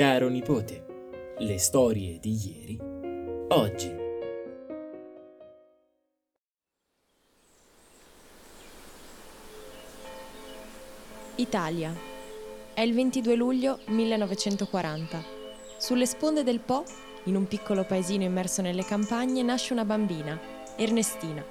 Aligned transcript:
Caro 0.00 0.30
nipote, 0.30 1.34
le 1.40 1.58
storie 1.58 2.18
di 2.18 2.32
ieri, 2.32 2.78
oggi. 3.50 3.94
Italia. 11.34 11.94
È 12.72 12.80
il 12.80 12.94
22 12.94 13.34
luglio 13.34 13.80
1940. 13.88 15.22
Sulle 15.76 16.06
sponde 16.06 16.44
del 16.44 16.60
Po, 16.60 16.82
in 17.24 17.36
un 17.36 17.46
piccolo 17.46 17.84
paesino 17.84 18.24
immerso 18.24 18.62
nelle 18.62 18.86
campagne, 18.86 19.42
nasce 19.42 19.74
una 19.74 19.84
bambina, 19.84 20.40
Ernestina, 20.76 21.44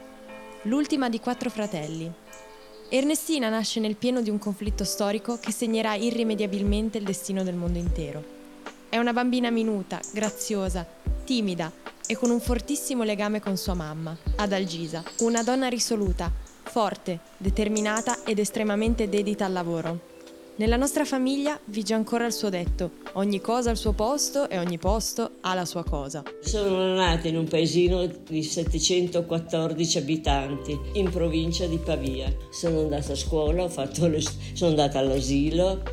l'ultima 0.64 1.08
di 1.08 1.20
quattro 1.20 1.52
fratelli. 1.52 2.12
Ernestina 2.90 3.50
nasce 3.50 3.80
nel 3.80 3.96
pieno 3.96 4.24
di 4.24 4.32
un 4.32 4.40
conflitto 4.40 4.84
storico 4.84 5.38
che 5.38 5.52
segnerà 5.52 5.94
irrimediabilmente 5.94 6.98
il 6.98 7.04
destino 7.04 7.44
del 7.44 7.54
mondo 7.54 7.78
intero. 7.78 8.39
È 8.90 8.98
una 8.98 9.14
bambina 9.14 9.52
minuta, 9.52 10.00
graziosa, 10.11 10.84
timida 11.24 11.71
e 12.07 12.18
con 12.18 12.32
un 12.32 12.39
fortissimo 12.39 13.04
legame 13.04 13.39
con 13.39 13.56
sua 13.56 13.75
mamma, 13.75 14.18
Adalgisa, 14.38 15.04
una 15.20 15.43
donna 15.43 15.68
risoluta, 15.68 16.32
forte, 16.64 17.20
determinata 17.38 18.24
ed 18.24 18.39
estremamente 18.39 19.07
dedita 19.07 19.46
al 19.46 19.52
lavoro. 19.52 20.00
Nella 20.56 20.75
nostra 20.75 21.06
famiglia 21.06 21.60
vige 21.65 21.93
ancora 21.93 22.25
il 22.25 22.34
suo 22.34 22.50
detto, 22.50 22.93
ogni 23.14 23.39
cosa 23.39 23.70
al 23.70 23.78
suo 23.78 23.93
posto 23.93 24.50
e 24.50 24.57
ogni 24.57 24.79
posto 24.79 25.34
ha 25.42 25.54
la 25.54 25.65
sua 25.65 25.84
cosa. 25.84 26.24
Sono 26.42 26.96
nata 26.96 27.28
in 27.28 27.37
un 27.37 27.48
paesino 27.48 28.07
di 28.07 28.42
714 28.42 29.98
abitanti 30.00 30.78
in 30.93 31.12
provincia 31.12 31.68
di 31.68 31.78
Pavia. 31.78 32.36
Sono 32.50 32.80
andata 32.80 33.12
a 33.12 33.16
scuola, 33.16 33.67
le, 33.67 34.22
sono 34.53 34.72
andata 34.72 34.98
all'asilo, 34.98 35.84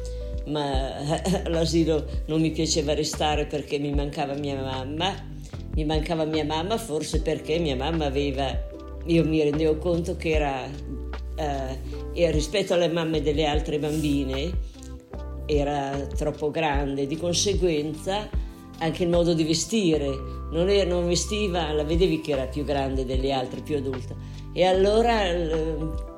ma 0.46 0.96
all'asilo 1.44 2.04
non 2.26 2.40
mi 2.40 2.50
piaceva 2.50 2.94
restare 2.94 3.46
perché 3.46 3.78
mi 3.78 3.92
mancava 3.92 4.34
mia 4.34 4.60
mamma. 4.60 5.34
Mi 5.74 5.84
mancava 5.84 6.24
mia 6.24 6.44
mamma 6.44 6.78
forse 6.78 7.20
perché 7.20 7.58
mia 7.58 7.76
mamma 7.76 8.06
aveva, 8.06 8.50
io 9.04 9.24
mi 9.24 9.42
rendevo 9.42 9.76
conto 9.76 10.16
che 10.16 10.30
era 10.30 10.64
eh, 11.36 12.30
rispetto 12.30 12.72
alle 12.72 12.88
mamme 12.88 13.20
delle 13.20 13.44
altre 13.44 13.78
bambine 13.78 14.74
era 15.46 15.96
troppo 16.16 16.50
grande, 16.50 17.06
di 17.06 17.16
conseguenza 17.16 18.28
anche 18.78 19.04
il 19.04 19.08
modo 19.08 19.32
di 19.32 19.44
vestire, 19.44 20.06
non, 20.50 20.68
era, 20.68 20.88
non 20.88 21.06
vestiva, 21.06 21.72
la 21.72 21.84
vedevi 21.84 22.20
che 22.20 22.32
era 22.32 22.46
più 22.46 22.64
grande 22.64 23.06
delle 23.06 23.32
altre, 23.32 23.62
più 23.62 23.76
adulta. 23.76 24.14
E 24.52 24.64
allora 24.64 25.24
eh, 25.24 25.76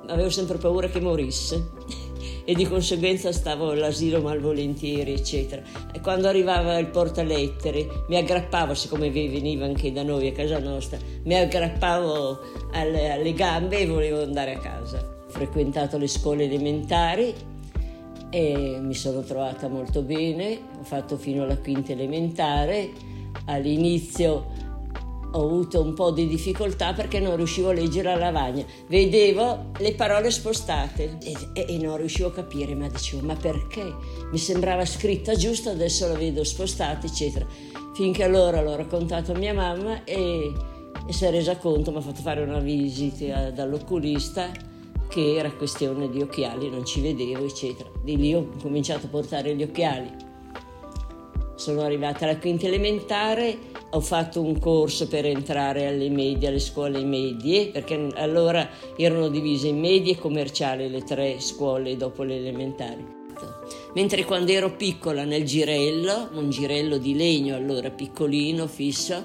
avevo 0.09 0.31
sempre 0.31 0.56
paura 0.59 0.89
che 0.89 1.01
morisse 1.01 1.71
e 2.49 2.55
di 2.55 2.67
conseguenza 2.67 3.31
stavo 3.31 3.73
all'asilo 3.73 4.23
malvolentieri, 4.23 5.13
eccetera. 5.13 5.61
E 5.93 6.01
quando 6.01 6.29
arrivava 6.29 6.79
il 6.79 6.87
portalettere 6.87 7.87
mi 8.09 8.17
aggrappavo, 8.17 8.73
siccome 8.73 9.11
veniva 9.11 9.67
anche 9.67 9.93
da 9.93 10.03
noi 10.03 10.29
a 10.29 10.33
casa 10.33 10.59
nostra, 10.59 10.97
mi 11.25 11.35
aggrappavo 11.35 12.39
alle, 12.73 13.11
alle 13.11 13.35
gambe 13.35 13.81
e 13.81 13.87
volevo 13.87 14.23
andare 14.23 14.55
a 14.55 14.59
casa. 14.61 14.97
Ho 14.97 15.31
frequentato 15.31 15.99
le 15.99 16.07
scuole 16.07 16.45
elementari 16.45 17.35
e 18.31 18.79
mi 18.81 18.95
sono 18.95 19.21
trovata 19.21 19.69
molto 19.69 20.01
bene, 20.01 20.59
ho 20.81 20.85
fatto 20.85 21.19
fino 21.19 21.43
alla 21.43 21.59
quinta 21.59 21.93
elementare. 21.93 22.91
All'inizio 23.45 24.68
ho 25.33 25.45
avuto 25.45 25.83
un 25.83 25.95
po' 25.95 26.11
di 26.11 26.27
difficoltà 26.27 26.93
perché 26.93 27.21
non 27.21 27.37
riuscivo 27.37 27.71
a 27.71 27.73
leggere 27.73 28.11
la 28.11 28.17
lavagna. 28.17 28.65
Vedevo 28.89 29.71
le 29.79 29.95
parole 29.95 30.31
spostate 30.31 31.19
e, 31.23 31.37
e, 31.53 31.67
e, 31.69 31.79
non 31.79 31.97
riuscivo 31.97 32.29
a 32.29 32.33
capire, 32.33 32.75
ma 32.75 32.89
dicevo, 32.89 33.27
ma 33.27 33.34
perché? 33.34 33.95
Mi 34.31 34.39
sembrava 34.39 34.84
scritta 34.84 35.34
giusto, 35.34 35.71
adesso 35.71 36.09
la 36.09 36.15
vedo 36.15 36.45
spostata, 36.45 37.06
eccetera. 37.06 37.47
Finché 37.95 38.25
allora 38.25 38.62
l'ho 38.62 38.77
raccontato 38.77 39.33
a 39.33 39.39
mia 39.39 39.53
mamma 39.53 40.05
e, 40.05 40.53
e 41.06 41.12
si 41.12 41.25
è 41.25 41.31
resa 41.31 41.56
conto, 41.56 41.91
mi 41.91 41.99
ha 41.99 42.03
fatto 42.03 42.23
fare 42.23 42.43
una 42.43 42.61
visita 42.61 43.50
dall'oculista 43.50 44.50
che 45.09 45.37
era 45.37 45.50
questione 45.53 46.09
di 46.10 46.21
occhiali, 46.21 46.69
non 46.69 46.84
ci 46.84 47.00
vedevo, 47.00 47.45
eccetera. 47.45 47.89
Di 48.03 48.16
lì 48.16 48.34
ho 48.34 48.49
cominciato 48.60 49.06
a 49.06 49.09
portare 49.09 49.55
gli 49.56 49.62
occhiali. 49.62 50.27
Sono 51.59 51.81
arrivata 51.83 52.25
alla 52.25 52.39
quinta 52.39 52.67
elementare 52.67 53.59
ho 53.91 54.01
fatto 54.01 54.41
un 54.41 54.61
corso 54.61 55.09
per 55.09 55.27
entrare 55.27 55.89
alle 55.89 56.09
medie, 56.09 56.47
alle 56.47 56.61
scuole 56.61 57.03
medie, 57.03 57.67
perché 57.67 58.11
allora 58.15 58.69
erano 58.97 59.29
divise 59.29 59.67
in 59.67 59.81
medie 59.81 60.13
e 60.13 60.19
commerciali 60.19 60.89
le 60.89 61.03
tre 61.03 61.41
scuole 61.41 61.97
dopo 61.97 62.23
le 62.23 62.37
elementari. 62.37 63.05
Mentre 63.95 64.25
quando 64.25 64.53
ero 64.53 64.77
piccola 64.77 65.25
nel 65.25 65.45
girello, 65.45 66.29
un 66.35 66.49
girello 66.49 66.97
di 66.97 67.17
legno 67.17 67.57
allora 67.57 67.91
piccolino, 67.91 68.69
fisso, 68.69 69.25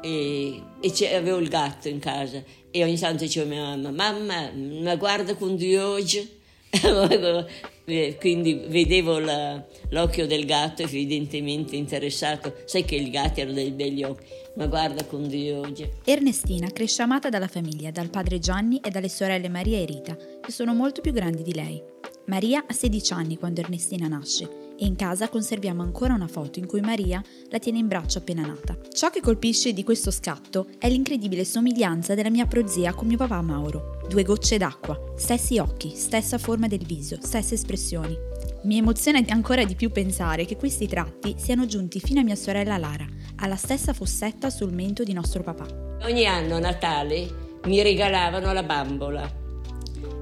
e, 0.00 0.60
e 0.80 1.14
avevo 1.14 1.38
il 1.38 1.48
gatto 1.48 1.88
in 1.88 2.00
casa 2.00 2.42
e 2.72 2.82
ogni 2.82 2.98
tanto 2.98 3.22
dicevo 3.22 3.46
a 3.46 3.48
mia 3.48 3.62
mamma, 3.62 3.90
mamma, 3.92 4.50
ma 4.82 4.96
guarda 4.96 5.36
con 5.36 5.54
Diogio. 5.54 6.36
quindi 8.18 8.64
vedevo 8.66 9.18
la, 9.18 9.64
l'occhio 9.90 10.26
del 10.26 10.44
gatto 10.44 10.82
evidentemente 10.82 11.76
interessato. 11.76 12.54
Sai 12.64 12.84
che 12.84 12.96
i 12.96 13.10
gatti 13.10 13.40
hanno 13.40 13.52
dei 13.52 13.70
begli 13.70 14.02
occhi, 14.02 14.26
ma 14.56 14.66
guarda 14.66 15.04
con 15.04 15.26
Dio. 15.26 15.62
Ernestina 16.04 16.68
cresce 16.70 17.02
amata 17.02 17.28
dalla 17.28 17.48
famiglia, 17.48 17.90
dal 17.90 18.10
padre 18.10 18.38
Gianni 18.38 18.80
e 18.82 18.90
dalle 18.90 19.08
sorelle 19.08 19.48
Maria 19.48 19.78
e 19.78 19.84
Rita, 19.84 20.16
che 20.16 20.52
sono 20.52 20.74
molto 20.74 21.00
più 21.00 21.12
grandi 21.12 21.42
di 21.42 21.54
lei. 21.54 21.82
Maria 22.26 22.64
ha 22.66 22.72
16 22.72 23.12
anni 23.14 23.38
quando 23.38 23.60
Ernestina 23.60 24.06
nasce 24.06 24.67
e 24.78 24.86
in 24.86 24.94
casa 24.94 25.28
conserviamo 25.28 25.82
ancora 25.82 26.14
una 26.14 26.28
foto 26.28 26.58
in 26.58 26.66
cui 26.66 26.80
Maria 26.80 27.22
la 27.50 27.58
tiene 27.58 27.78
in 27.78 27.88
braccio 27.88 28.18
appena 28.18 28.46
nata. 28.46 28.76
Ciò 28.92 29.10
che 29.10 29.20
colpisce 29.20 29.72
di 29.72 29.82
questo 29.82 30.10
scatto 30.10 30.68
è 30.78 30.88
l'incredibile 30.88 31.44
somiglianza 31.44 32.14
della 32.14 32.30
mia 32.30 32.46
prozia 32.46 32.94
con 32.94 33.08
mio 33.08 33.16
papà 33.16 33.42
Mauro. 33.42 34.00
Due 34.08 34.22
gocce 34.22 34.56
d'acqua, 34.56 34.98
stessi 35.16 35.58
occhi, 35.58 35.90
stessa 35.94 36.38
forma 36.38 36.68
del 36.68 36.84
viso, 36.86 37.18
stesse 37.20 37.54
espressioni. 37.54 38.16
Mi 38.62 38.78
emoziona 38.78 39.20
ancora 39.28 39.64
di 39.64 39.74
più 39.74 39.90
pensare 39.90 40.44
che 40.44 40.56
questi 40.56 40.86
tratti 40.86 41.34
siano 41.36 41.66
giunti 41.66 42.00
fino 42.00 42.20
a 42.20 42.24
mia 42.24 42.36
sorella 42.36 42.78
Lara, 42.78 43.06
alla 43.36 43.56
stessa 43.56 43.92
fossetta 43.92 44.50
sul 44.50 44.72
mento 44.72 45.02
di 45.02 45.12
nostro 45.12 45.42
papà. 45.42 45.66
Ogni 46.02 46.26
anno 46.26 46.56
a 46.56 46.60
Natale 46.60 47.46
mi 47.64 47.82
regalavano 47.82 48.52
la 48.52 48.62
bambola 48.62 49.46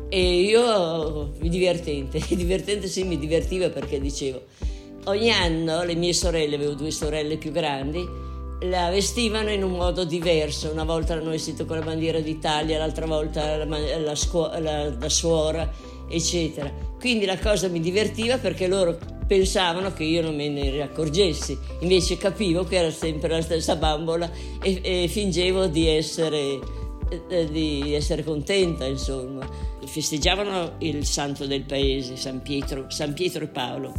e 0.09 0.41
io 0.41 1.33
mi 1.39 1.49
divertente, 1.49 2.21
divertente 2.31 2.87
sì, 2.87 3.05
mi 3.05 3.19
divertiva 3.19 3.69
perché 3.71 4.01
dicevo, 4.01 4.43
ogni 5.05 5.31
anno 5.31 5.83
le 5.83 5.95
mie 5.95 6.13
sorelle, 6.13 6.57
avevo 6.57 6.75
due 6.75 6.91
sorelle 6.91 7.37
più 7.37 7.51
grandi, 7.51 8.25
la 8.63 8.89
vestivano 8.91 9.51
in 9.51 9.63
un 9.63 9.73
modo 9.73 10.05
diverso. 10.05 10.71
Una 10.71 10.85
volta 10.85 11.15
l'hanno 11.15 11.31
vestito 11.31 11.67
con 11.67 11.79
la 11.79 11.85
bandiera 11.85 12.21
d'Italia, 12.21 12.79
l'altra 12.79 13.07
volta 13.07 13.65
la, 13.65 13.79
la, 13.99 14.15
scuo- 14.15 14.51
la, 14.59 14.91
la 14.91 15.09
suora, 15.09 15.71
eccetera. 16.09 16.73
Quindi 16.99 17.27
la 17.27 17.39
cosa 17.39 17.69
mi 17.69 17.81
divertiva 17.81 18.39
perché 18.39 18.69
loro 18.69 18.97
pensavano 19.27 19.93
che 19.93 20.05
io 20.05 20.23
non 20.23 20.37
me 20.37 20.49
ne 20.49 20.83
accorgessi, 20.83 21.59
invece 21.81 22.17
capivo 22.17 22.63
che 22.65 22.77
era 22.77 22.91
sempre 22.91 23.29
la 23.29 23.43
stessa 23.43 23.75
bambola 23.75 24.31
e, 24.63 24.81
e 24.83 25.09
fingevo 25.09 25.67
di 25.67 25.89
essere, 25.89 26.59
eh, 27.29 27.49
di 27.51 27.93
essere 27.93 28.23
contenta, 28.23 28.87
insomma 28.87 29.75
festeggiavano 29.87 30.75
il 30.79 31.05
santo 31.07 31.47
del 31.47 31.63
paese, 31.63 32.17
San 32.17 32.43
Pietro, 32.43 32.87
San 32.91 33.15
Pietro 33.15 33.45
e 33.45 33.49
Paolo. 33.49 33.93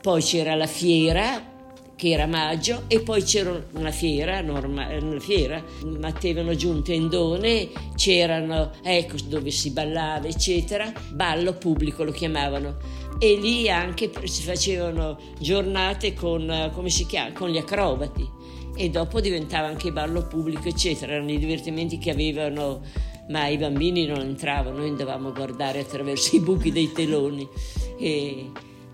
Poi 0.00 0.22
c'era 0.22 0.54
la 0.54 0.66
fiera, 0.66 1.58
che 1.96 2.10
era 2.10 2.26
maggio, 2.26 2.84
e 2.88 3.00
poi 3.00 3.22
c'era 3.22 3.62
una 3.72 3.90
fiera, 3.90 4.40
norma, 4.40 4.88
una 4.98 5.20
fiera, 5.20 5.62
mettevano 5.84 6.54
giù 6.54 6.70
un 6.70 6.82
tendone, 6.82 7.68
c'erano, 7.94 8.70
ecco, 8.82 9.16
dove 9.26 9.50
si 9.50 9.70
ballava, 9.70 10.26
eccetera, 10.26 10.90
ballo 11.12 11.52
pubblico 11.52 12.02
lo 12.02 12.10
chiamavano. 12.10 12.78
E 13.18 13.36
lì 13.36 13.68
anche 13.68 14.10
si 14.24 14.42
facevano 14.42 15.18
giornate 15.38 16.14
con, 16.14 16.70
come 16.72 16.88
si 16.88 17.04
chiama, 17.04 17.32
con 17.32 17.50
gli 17.50 17.58
acrobati. 17.58 18.26
E 18.74 18.88
dopo 18.88 19.20
diventava 19.20 19.66
anche 19.66 19.92
ballo 19.92 20.26
pubblico, 20.26 20.68
eccetera, 20.68 21.12
erano 21.12 21.32
i 21.32 21.38
divertimenti 21.38 21.98
che 21.98 22.10
avevano 22.10 22.80
ma 23.30 23.46
i 23.46 23.56
bambini 23.56 24.06
non 24.06 24.20
entravano, 24.20 24.78
noi 24.78 24.88
andavamo 24.88 25.28
a 25.28 25.32
guardare 25.32 25.80
attraverso 25.80 26.36
i 26.36 26.40
buchi 26.40 26.70
dei 26.70 26.92
teloni 26.92 27.48
e 27.96 28.50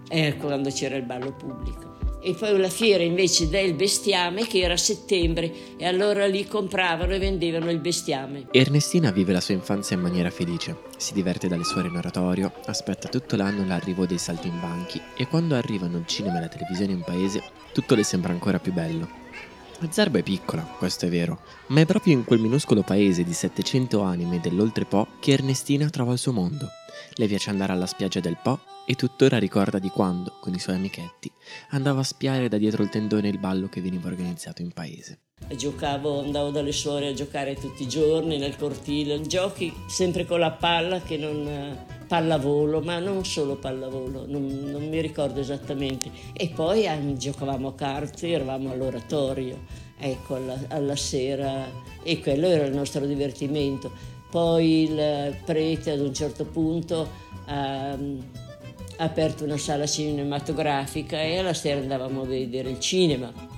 ecco 0.09 0.47
quando 0.47 0.71
c'era 0.71 0.97
il 0.97 1.05
ballo 1.05 1.33
pubblico. 1.33 1.95
E 2.21 2.35
poi 2.35 2.59
la 2.59 2.69
fiera 2.69 3.05
invece 3.05 3.49
del 3.49 3.75
bestiame 3.75 4.49
che 4.49 4.59
era 4.59 4.75
a 4.75 4.79
settembre 4.79 5.77
e 5.77 5.87
allora 5.87 6.27
lì 6.27 6.45
compravano 6.47 7.15
e 7.15 7.19
vendevano 7.19 7.71
il 7.71 7.79
bestiame. 7.79 8.49
Ernestina 8.51 9.13
vive 9.13 9.33
la 9.33 9.41
sua 9.41 9.55
infanzia 9.55 9.95
in 9.95 10.03
maniera 10.03 10.31
felice, 10.31 10.77
si 10.97 11.15
diverte 11.15 11.47
dalle 11.47 11.63
suore 11.63 11.87
in 11.87 11.97
oratorio, 11.97 12.53
aspetta 12.65 13.09
tutto 13.09 13.37
l'anno 13.37 13.65
l'arrivo 13.65 14.07
dei 14.07 14.19
saltimbanchi 14.19 15.01
e 15.17 15.29
quando 15.29 15.55
arrivano 15.55 15.99
il 15.99 16.07
cinema 16.07 16.39
e 16.39 16.41
la 16.41 16.49
televisione 16.49 16.93
in 16.93 17.03
paese 17.03 17.43
tutto 17.73 17.95
le 17.95 18.03
sembra 18.03 18.33
ancora 18.33 18.59
più 18.59 18.73
bello. 18.73 19.26
Zerba 19.91 20.19
è 20.19 20.23
piccola, 20.23 20.63
questo 20.63 21.07
è 21.07 21.09
vero, 21.09 21.41
ma 21.69 21.81
è 21.81 21.87
proprio 21.87 22.15
in 22.15 22.25
quel 22.25 22.41
minuscolo 22.41 22.83
paese 22.83 23.25
di 23.25 23.33
700 23.33 24.01
anime 24.03 24.41
dell'Oltrepo 24.41 25.07
che 25.21 25.33
Ernestina 25.33 25.89
trova 25.91 26.13
il 26.13 26.19
suo 26.19 26.33
mondo. 26.33 26.69
Le 27.15 27.27
piace 27.27 27.51
andare 27.51 27.73
alla 27.73 27.87
spiaggia 27.87 28.21
del 28.21 28.39
Po 28.43 28.61
e 28.87 28.95
tuttora 28.95 29.39
ricorda 29.39 29.79
di 29.79 29.89
quando, 29.89 30.39
con 30.41 30.55
i 30.55 30.59
suoi 30.59 30.77
amichetti, 30.77 31.31
andava 31.71 32.01
a 32.01 32.05
spiare 32.05 32.49
da 32.49 32.57
dietro 32.57 32.83
il 32.83 32.89
tendone 32.89 33.29
il 33.29 33.39
ballo 33.39 33.69
che 33.69 33.81
veniva 33.81 34.09
organizzato 34.09 34.63
in 34.63 34.73
paese. 34.73 35.26
Giocavo, 35.55 36.23
andavo 36.23 36.51
dalle 36.51 36.73
suore 36.73 37.09
a 37.09 37.13
giocare 37.13 37.55
tutti 37.55 37.85
i 37.85 37.89
giorni 37.89 38.37
nel 38.37 38.57
cortile, 38.57 39.21
giochi 39.21 39.73
sempre 39.87 40.25
con 40.25 40.41
la 40.41 40.51
palla 40.51 41.01
che 41.01 41.17
non 41.17 41.85
pallavolo, 42.09 42.81
ma 42.81 42.99
non 42.99 43.25
solo 43.25 43.55
pallavolo, 43.55 44.25
non, 44.27 44.45
non 44.65 44.89
mi 44.89 45.01
ricordo 45.01 45.39
esattamente. 45.39 46.11
E 46.33 46.49
poi 46.49 46.87
eh, 46.87 47.17
giocavamo 47.17 47.69
a 47.69 47.75
carte, 47.75 48.31
eravamo 48.31 48.73
all'oratorio, 48.73 49.61
ecco, 49.97 50.35
alla, 50.35 50.59
alla 50.69 50.97
sera, 50.97 51.67
e 52.03 52.19
quello 52.21 52.49
era 52.49 52.65
il 52.65 52.75
nostro 52.75 53.07
divertimento. 53.07 53.93
Poi 54.29 54.83
il 54.83 55.37
prete 55.45 55.93
ad 55.93 56.01
un 56.01 56.13
certo 56.13 56.45
punto 56.45 57.09
ha 57.47 57.97
aperto 58.97 59.45
una 59.45 59.59
sala 59.59 59.87
cinematografica 59.87 61.21
e 61.23 61.39
alla 61.39 61.55
sera 61.55 61.79
andavamo 61.79 62.23
a 62.23 62.27
vedere 62.27 62.71
il 62.71 62.81
cinema. 62.81 63.56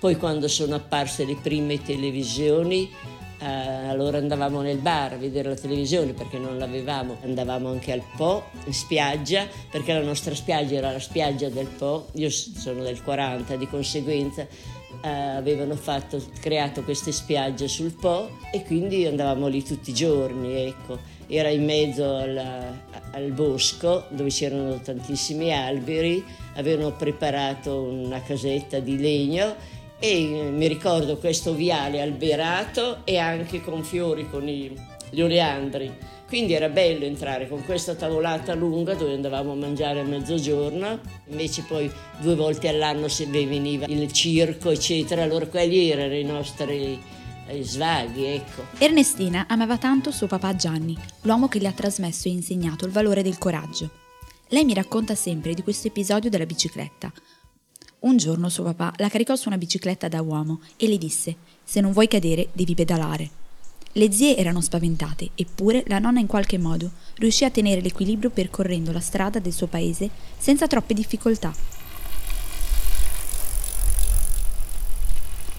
Poi 0.00 0.16
quando 0.16 0.48
sono 0.48 0.74
apparse 0.74 1.26
le 1.26 1.36
prime 1.36 1.80
televisioni 1.82 2.90
eh, 3.38 3.46
allora 3.46 4.18
andavamo 4.18 4.60
nel 4.60 4.78
bar 4.78 5.12
a 5.12 5.16
vedere 5.16 5.50
la 5.50 5.54
televisione 5.54 6.12
perché 6.12 6.38
non 6.38 6.58
l'avevamo, 6.58 7.18
andavamo 7.22 7.70
anche 7.70 7.92
al 7.92 8.02
Po 8.16 8.44
in 8.64 8.72
spiaggia 8.72 9.46
perché 9.70 9.92
la 9.92 10.02
nostra 10.02 10.34
spiaggia 10.34 10.76
era 10.76 10.90
la 10.92 11.00
spiaggia 11.00 11.48
del 11.48 11.66
Po, 11.66 12.08
io 12.14 12.30
sono 12.30 12.82
del 12.82 13.02
40 13.02 13.56
di 13.56 13.66
conseguenza 13.66 14.46
eh, 15.02 15.08
avevano 15.08 15.74
fatto, 15.76 16.22
creato 16.40 16.82
queste 16.82 17.12
spiagge 17.12 17.68
sul 17.68 17.92
Po 17.92 18.28
e 18.52 18.62
quindi 18.62 19.06
andavamo 19.06 19.46
lì 19.46 19.62
tutti 19.62 19.90
i 19.90 19.94
giorni, 19.94 20.66
ecco. 20.66 20.98
Era 21.26 21.48
in 21.48 21.64
mezzo 21.64 22.16
alla, 22.16 22.86
al 23.12 23.30
bosco 23.30 24.06
dove 24.10 24.30
c'erano 24.30 24.80
tantissimi 24.80 25.54
alberi, 25.54 26.22
avevano 26.56 26.92
preparato 26.92 27.82
una 27.82 28.20
casetta 28.20 28.80
di 28.80 28.98
legno 28.98 29.78
e 30.00 30.50
mi 30.50 30.66
ricordo 30.66 31.18
questo 31.18 31.52
viale 31.52 32.00
alberato 32.00 33.02
e 33.04 33.18
anche 33.18 33.60
con 33.60 33.84
fiori, 33.84 34.28
con 34.28 34.48
i, 34.48 34.74
gli 35.10 35.20
oleandri. 35.20 35.92
Quindi 36.26 36.54
era 36.54 36.68
bello 36.68 37.04
entrare 37.04 37.48
con 37.48 37.64
questa 37.64 37.94
tavolata 37.94 38.54
lunga 38.54 38.94
dove 38.94 39.14
andavamo 39.14 39.52
a 39.52 39.56
mangiare 39.56 40.00
a 40.00 40.04
mezzogiorno, 40.04 41.00
invece 41.26 41.64
poi 41.66 41.90
due 42.20 42.34
volte 42.36 42.68
all'anno 42.68 43.08
se 43.08 43.26
veniva 43.26 43.86
il 43.86 44.10
circo, 44.12 44.70
eccetera, 44.70 45.22
allora 45.22 45.46
quelli 45.46 45.90
erano 45.90 46.14
i 46.14 46.22
nostri 46.22 47.02
eh, 47.48 47.62
svaghi, 47.64 48.26
ecco. 48.26 48.62
Ernestina 48.78 49.46
amava 49.48 49.76
tanto 49.76 50.12
suo 50.12 50.28
papà 50.28 50.54
Gianni, 50.54 50.96
l'uomo 51.22 51.48
che 51.48 51.58
le 51.58 51.66
ha 51.66 51.72
trasmesso 51.72 52.28
e 52.28 52.30
insegnato 52.30 52.86
il 52.86 52.92
valore 52.92 53.22
del 53.22 53.36
coraggio. 53.36 53.90
Lei 54.50 54.64
mi 54.64 54.74
racconta 54.74 55.16
sempre 55.16 55.52
di 55.52 55.62
questo 55.62 55.88
episodio 55.88 56.30
della 56.30 56.46
bicicletta, 56.46 57.12
un 58.00 58.16
giorno 58.16 58.48
suo 58.48 58.64
papà 58.64 58.92
la 58.96 59.08
caricò 59.08 59.36
su 59.36 59.48
una 59.48 59.58
bicicletta 59.58 60.08
da 60.08 60.22
uomo 60.22 60.60
e 60.76 60.88
le 60.88 60.96
disse: 60.96 61.36
Se 61.64 61.80
non 61.80 61.92
vuoi 61.92 62.08
cadere, 62.08 62.48
devi 62.52 62.74
pedalare. 62.74 63.30
Le 63.92 64.12
zie 64.12 64.36
erano 64.36 64.60
spaventate, 64.60 65.30
eppure 65.34 65.82
la 65.88 65.98
nonna 65.98 66.20
in 66.20 66.26
qualche 66.26 66.58
modo 66.58 66.92
riuscì 67.16 67.44
a 67.44 67.50
tenere 67.50 67.80
l'equilibrio 67.80 68.30
percorrendo 68.30 68.92
la 68.92 69.00
strada 69.00 69.40
del 69.40 69.52
suo 69.52 69.66
paese 69.66 70.08
senza 70.38 70.66
troppe 70.66 70.94
difficoltà. 70.94 71.52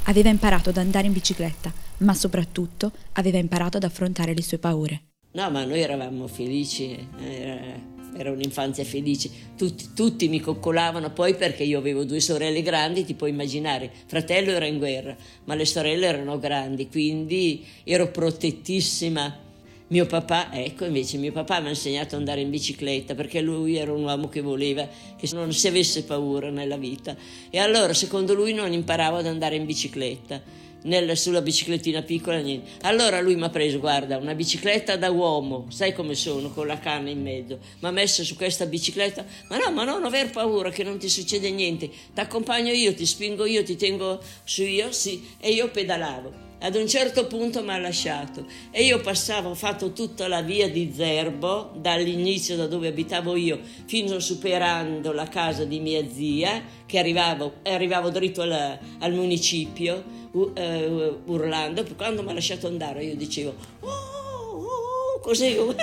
Aveva 0.06 0.30
imparato 0.30 0.70
ad 0.70 0.78
andare 0.78 1.08
in 1.08 1.14
bicicletta, 1.14 1.72
ma 1.98 2.14
soprattutto 2.14 2.92
aveva 3.14 3.38
imparato 3.38 3.78
ad 3.78 3.84
affrontare 3.84 4.34
le 4.34 4.42
sue 4.42 4.58
paure. 4.58 5.11
No, 5.34 5.50
ma 5.50 5.64
noi 5.64 5.80
eravamo 5.80 6.28
felici, 6.28 7.08
era 7.20 7.90
era 8.16 8.32
un'infanzia 8.32 8.84
felice, 8.84 9.30
tutti, 9.56 9.90
tutti, 9.94 10.28
mi 10.28 10.40
coccolavano 10.40 11.12
poi 11.12 11.36
perché 11.36 11.64
io 11.64 11.78
avevo 11.78 12.04
due 12.04 12.20
sorelle 12.20 12.62
grandi, 12.62 13.06
ti 13.06 13.14
puoi 13.14 13.30
immaginare, 13.30 13.92
fratello 14.06 14.52
era 14.52 14.66
in 14.66 14.78
guerra, 14.78 15.16
ma 15.46 15.56
le 15.56 15.66
sorelle 15.66 16.08
erano 16.08 16.38
grandi, 16.40 16.88
quindi 16.88 17.66
ero 17.84 18.10
protettissima. 18.10 19.50
Mio 19.88 20.06
papà, 20.06 20.54
ecco 20.54 20.86
invece, 20.86 21.18
mio 21.18 21.34
papà 21.34 21.60
mi 21.60 21.68
ha 21.68 21.70
insegnato 21.70 22.16
ad 22.16 22.22
andare 22.22 22.40
in 22.40 22.50
bicicletta 22.50 23.14
perché 23.14 23.42
lui 23.42 23.76
era 23.76 23.92
un 23.92 24.04
uomo 24.04 24.30
che 24.30 24.40
voleva 24.40 24.88
che 25.18 25.28
non 25.34 25.52
si 25.52 25.68
avesse 25.68 26.04
paura 26.04 26.50
nella 26.50 26.78
vita. 26.78 27.14
E 27.50 27.60
allora 27.60 27.94
secondo 27.94 28.34
lui 28.34 28.54
non 28.54 28.72
imparavo 28.72 29.18
ad 29.18 29.26
andare 29.26 29.58
in 29.58 29.66
bicicletta 29.66 30.42
nel, 30.84 31.18
sulla 31.18 31.42
biciclettina 31.42 32.02
piccola, 32.02 32.40
niente. 32.40 32.72
Allora 32.82 33.22
lui 33.22 33.36
mi 33.36 33.44
ha 33.44 33.50
preso, 33.50 33.80
guarda, 33.80 34.18
una 34.18 34.36
bicicletta 34.36 34.96
da 34.98 35.10
uomo, 35.10 35.66
sai 35.70 35.94
come 35.94 36.16
sono, 36.16 36.52
con 36.52 36.68
la 36.68 36.80
canna 36.80 37.10
in 37.10 37.22
mezzo. 37.22 37.60
Mi 37.80 37.88
ha 37.88 37.92
messo 37.92 38.24
su 38.24 38.36
questa 38.36 38.66
bicicletta, 38.66 39.26
ma 39.50 39.58
no, 39.58 39.72
ma 39.72 39.84
non 39.84 40.04
aver 40.04 40.30
paura 40.30 40.70
che 40.70 40.84
non 40.84 40.98
ti 40.98 41.10
succede 41.10 41.50
niente. 41.52 41.90
Ti 41.90 42.20
accompagno 42.20 42.72
io, 42.72 42.94
ti 42.94 43.06
spingo 43.06 43.46
io, 43.46 43.64
ti 43.64 43.76
tengo 43.76 44.20
su 44.44 44.64
io, 44.64 44.92
sì, 44.92 45.36
e 45.40 45.52
io 45.52 45.70
pedalavo. 45.70 46.50
Ad 46.64 46.76
un 46.76 46.88
certo 46.88 47.26
punto 47.26 47.64
mi 47.64 47.72
ha 47.72 47.80
lasciato 47.80 48.46
e 48.70 48.84
io 48.84 49.02
passavo, 49.02 49.50
ho 49.50 49.56
fatto 49.56 49.94
tutta 49.94 50.28
la 50.28 50.44
via 50.44 50.70
di 50.70 50.92
Zerbo, 50.94 51.72
dall'inizio 51.76 52.56
da 52.56 52.68
dove 52.68 52.88
abitavo 52.88 53.36
io, 53.36 53.60
fino 53.86 54.20
superando 54.20 55.12
la 55.12 55.28
casa 55.28 55.66
di 55.66 55.80
mia 55.80 56.08
zia, 56.08 56.62
che 56.86 57.00
arrivavo, 57.00 57.54
arrivavo 57.64 58.12
dritto 58.12 58.44
al, 58.44 58.78
al 59.00 59.14
municipio 59.14 60.04
uh, 60.34 60.52
urlando, 61.26 61.84
quando 61.98 62.22
mi 62.22 62.30
ha 62.30 62.34
lasciato 62.34 62.68
andare 62.68 63.06
io 63.06 63.16
dicevo 63.16 63.56
oh, 63.80 63.88
oh, 63.88 65.20
così, 65.20 65.58
oh, 65.58 65.76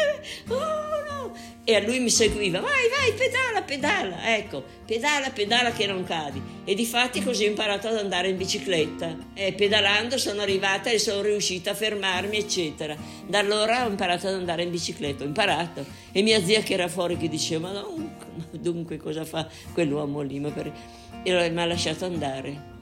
no. 0.46 1.17
E 1.68 1.76
a 1.76 1.80
lui 1.82 2.00
mi 2.00 2.08
seguiva, 2.08 2.60
vai, 2.60 2.88
vai, 2.88 3.12
pedala, 3.12 3.60
pedala, 3.60 4.34
ecco, 4.34 4.64
pedala, 4.86 5.28
pedala 5.28 5.70
che 5.70 5.84
non 5.84 6.02
cadi. 6.02 6.40
E 6.64 6.74
di 6.74 6.86
fatti 6.86 7.22
così 7.22 7.44
ho 7.44 7.48
imparato 7.48 7.88
ad 7.88 7.98
andare 7.98 8.30
in 8.30 8.38
bicicletta 8.38 9.14
e 9.34 9.52
pedalando 9.52 10.16
sono 10.16 10.40
arrivata 10.40 10.88
e 10.88 10.98
sono 10.98 11.20
riuscita 11.20 11.72
a 11.72 11.74
fermarmi, 11.74 12.38
eccetera. 12.38 12.96
Da 13.26 13.40
allora 13.40 13.84
ho 13.84 13.90
imparato 13.90 14.28
ad 14.28 14.32
andare 14.32 14.62
in 14.62 14.70
bicicletta, 14.70 15.24
ho 15.24 15.26
imparato. 15.26 15.84
E 16.10 16.22
mia 16.22 16.42
zia 16.42 16.62
che 16.62 16.72
era 16.72 16.88
fuori 16.88 17.18
che 17.18 17.28
diceva, 17.28 17.70
ma 17.70 17.86
dunque 18.50 18.96
cosa 18.96 19.26
fa 19.26 19.46
quell'uomo 19.74 20.22
lì? 20.22 20.40
Ma 20.40 20.48
per... 20.48 20.72
E 21.22 21.50
mi 21.50 21.60
ha 21.60 21.66
lasciato 21.66 22.06
andare. 22.06 22.76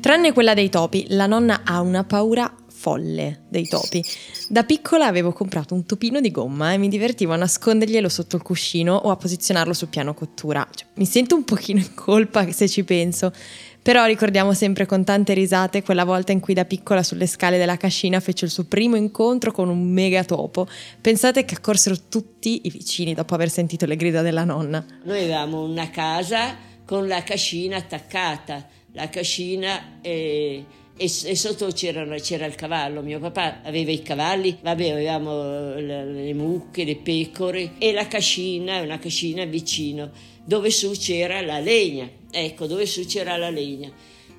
Tranne 0.00 0.32
quella 0.32 0.54
dei 0.54 0.68
topi, 0.68 1.06
la 1.10 1.26
nonna 1.26 1.60
ha 1.62 1.80
una 1.80 2.02
paura 2.02 2.52
folle 2.82 3.42
dei 3.48 3.68
topi. 3.68 4.02
Da 4.48 4.64
piccola 4.64 5.06
avevo 5.06 5.32
comprato 5.32 5.72
un 5.72 5.86
topino 5.86 6.20
di 6.20 6.32
gomma 6.32 6.72
e 6.72 6.78
mi 6.78 6.88
divertivo 6.88 7.32
a 7.32 7.36
nasconderglielo 7.36 8.08
sotto 8.08 8.34
il 8.34 8.42
cuscino 8.42 8.96
o 8.96 9.10
a 9.10 9.16
posizionarlo 9.16 9.72
sul 9.72 9.86
piano 9.86 10.14
cottura. 10.14 10.66
Cioè, 10.68 10.88
mi 10.94 11.06
sento 11.06 11.36
un 11.36 11.44
pochino 11.44 11.78
in 11.78 11.94
colpa 11.94 12.50
se 12.50 12.68
ci 12.68 12.82
penso, 12.82 13.32
però 13.80 14.04
ricordiamo 14.04 14.52
sempre 14.52 14.84
con 14.84 15.04
tante 15.04 15.32
risate 15.32 15.84
quella 15.84 16.04
volta 16.04 16.32
in 16.32 16.40
cui 16.40 16.54
da 16.54 16.64
piccola 16.64 17.04
sulle 17.04 17.28
scale 17.28 17.56
della 17.56 17.76
cascina 17.76 18.18
fece 18.18 18.46
il 18.46 18.50
suo 18.50 18.64
primo 18.64 18.96
incontro 18.96 19.52
con 19.52 19.68
un 19.68 19.88
mega 19.88 20.24
topo. 20.24 20.66
Pensate 21.00 21.44
che 21.44 21.54
accorsero 21.54 21.94
tutti 22.08 22.62
i 22.64 22.70
vicini 22.70 23.14
dopo 23.14 23.36
aver 23.36 23.48
sentito 23.48 23.86
le 23.86 23.94
grida 23.94 24.22
della 24.22 24.42
nonna. 24.42 24.84
Noi 25.04 25.22
avevamo 25.22 25.62
una 25.62 25.88
casa 25.90 26.56
con 26.84 27.06
la 27.06 27.22
cascina 27.22 27.76
attaccata 27.76 28.80
la 28.92 29.08
cascina 29.08 30.00
e, 30.00 30.64
e, 30.96 31.04
e 31.04 31.36
sotto 31.36 31.66
c'era, 31.68 32.02
il 32.02 32.54
cavallo. 32.54 33.02
Mio 33.02 33.18
papà 33.18 33.62
aveva 33.62 33.90
i 33.90 34.02
cavalli, 34.02 34.58
vabbè, 34.60 34.90
avevamo 34.90 35.74
le, 35.74 36.04
le 36.04 36.34
mucche, 36.34 36.84
le 36.84 36.96
pecore 36.96 37.72
e 37.78 37.92
la 37.92 38.06
cascina, 38.06 38.80
una 38.80 38.98
cascina 38.98 39.44
vicino, 39.44 40.10
dove 40.44 40.70
su 40.70 40.90
c'era 40.92 41.40
la 41.40 41.58
legna. 41.58 42.08
Ecco, 42.30 42.66
dove 42.66 42.86
su 42.86 43.04
c'era 43.06 43.36
la 43.36 43.50
legna. 43.50 43.90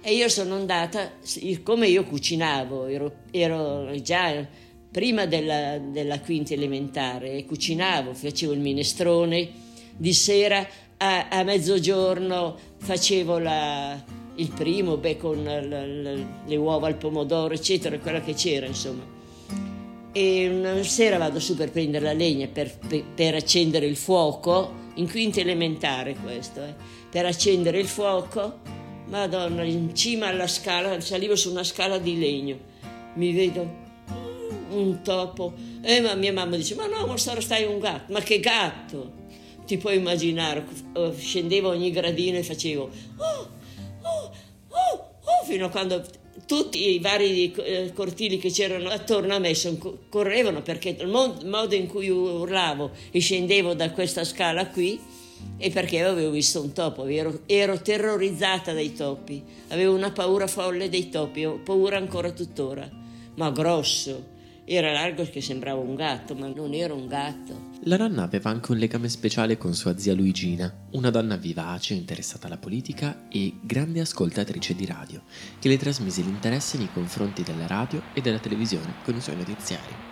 E 0.01 0.13
io 0.13 0.27
sono 0.27 0.55
andata, 0.55 1.13
come 1.63 1.87
io 1.87 2.03
cucinavo, 2.03 2.87
ero, 2.87 3.13
ero 3.31 3.89
già 4.01 4.45
prima 4.91 5.25
della, 5.25 5.79
della, 5.79 6.19
quinta 6.19 6.53
elementare, 6.53 7.45
cucinavo, 7.45 8.13
facevo 8.13 8.51
il 8.51 8.59
minestrone, 8.59 9.49
di 9.95 10.13
sera 10.13 10.67
a, 10.97 11.29
a 11.29 11.43
mezzogiorno 11.43 12.57
facevo 12.77 13.37
la, 13.39 14.03
il 14.35 14.51
primo, 14.51 14.97
beh, 14.97 15.17
con 15.17 15.43
le, 15.43 16.55
uova 16.55 16.87
al 16.87 16.95
pomodoro, 16.95 17.53
eccetera, 17.53 17.97
quella 17.99 18.21
che 18.21 18.33
c'era, 18.33 18.65
insomma. 18.65 19.03
E 20.11 20.47
una 20.47 20.81
sera 20.83 21.17
vado 21.17 21.39
su 21.39 21.55
per 21.55 21.71
prendere 21.71 22.05
la 22.05 22.13
legna 22.13 22.47
per, 22.47 22.77
per, 23.15 23.35
accendere 23.35 23.85
il 23.85 23.95
fuoco, 23.95 24.81
in 24.95 25.09
quinta 25.09 25.39
elementare 25.39 26.15
questo, 26.15 26.63
eh, 26.63 26.73
per 27.09 27.25
accendere 27.25 27.79
il 27.79 27.87
fuoco, 27.87 28.59
madonna, 29.07 29.63
in 29.63 29.95
cima 29.95 30.27
alla 30.27 30.47
scala, 30.47 30.99
salivo 31.01 31.35
su 31.35 31.49
una 31.49 31.63
scala 31.63 31.97
di 31.97 32.17
legno, 32.19 32.57
mi 33.15 33.33
vedo 33.33 33.81
un 34.69 35.01
topo, 35.03 35.53
e 35.81 36.01
ma 36.01 36.13
mia 36.15 36.33
mamma 36.33 36.55
dice, 36.55 36.75
ma 36.75 36.87
no, 36.87 37.05
ma 37.05 37.17
stai 37.17 37.65
un 37.65 37.79
gatto, 37.79 38.11
ma 38.11 38.19
che 38.21 38.39
gatto? 38.39 39.21
Ti 39.65 39.77
puoi 39.77 39.97
immaginare, 39.97 40.65
scendevo 41.15 41.69
ogni 41.69 41.89
gradino 41.89 42.37
e 42.37 42.43
facevo, 42.43 42.89
oh, 43.17 43.49
fino 45.53 45.67
a 45.67 45.69
quando 45.69 46.03
tutti 46.47 46.95
i 46.95 46.99
vari 46.99 47.51
eh, 47.51 47.91
cortili 47.93 48.39
che 48.39 48.49
c'erano 48.49 48.89
attorno 48.89 49.35
a 49.35 49.39
me 49.39 49.53
correvano 50.09 50.63
perché 50.63 50.97
il 50.99 51.07
modo 51.07 51.75
in 51.75 51.85
cui 51.85 52.09
urlavo 52.09 52.89
e 53.11 53.19
scendevo 53.19 53.75
da 53.75 53.91
questa 53.91 54.23
scala 54.23 54.67
qui 54.69 54.99
e 55.57 55.69
perché 55.69 56.01
avevo 56.01 56.31
visto 56.31 56.59
un 56.59 56.71
topo, 56.73 57.05
ero, 57.05 57.41
ero, 57.45 57.79
terrorizzata 57.79 58.73
dai 58.73 58.93
topi, 58.93 59.43
avevo 59.67 59.93
una 59.93 60.11
paura 60.11 60.47
folle 60.47 60.89
dei 60.89 61.09
topi, 61.09 61.45
ho 61.45 61.59
paura 61.63 61.97
ancora 61.97 62.31
tuttora, 62.31 62.89
ma 63.35 63.51
grosso, 63.51 64.31
era 64.65 64.93
largo 64.93 65.23
che 65.29 65.41
sembrava 65.41 65.79
un 65.79 65.95
gatto, 65.95 66.35
ma 66.35 66.47
non 66.47 66.73
era 66.73 66.93
un 66.93 67.07
gatto. 67.07 67.71
La 67.83 67.97
nonna 67.97 68.23
aveva 68.23 68.49
anche 68.49 68.71
un 68.71 68.77
legame 68.77 69.09
speciale 69.09 69.57
con 69.57 69.73
sua 69.73 69.97
zia 69.97 70.13
Luigina, 70.13 70.73
una 70.91 71.09
donna 71.09 71.35
vivace, 71.35 71.93
interessata 71.93 72.47
alla 72.47 72.57
politica 72.57 73.27
e 73.29 73.53
grande 73.61 73.99
ascoltatrice 73.99 74.73
di 74.73 74.85
radio, 74.85 75.21
che 75.59 75.67
le 75.67 75.77
trasmise 75.77 76.21
l'interesse 76.21 76.77
nei 76.77 76.89
confronti 76.93 77.43
della 77.43 77.67
radio 77.67 78.01
e 78.13 78.21
della 78.21 78.39
televisione 78.39 78.93
con 79.03 79.15
i 79.15 79.21
suoi 79.21 79.35
notiziari. 79.35 80.11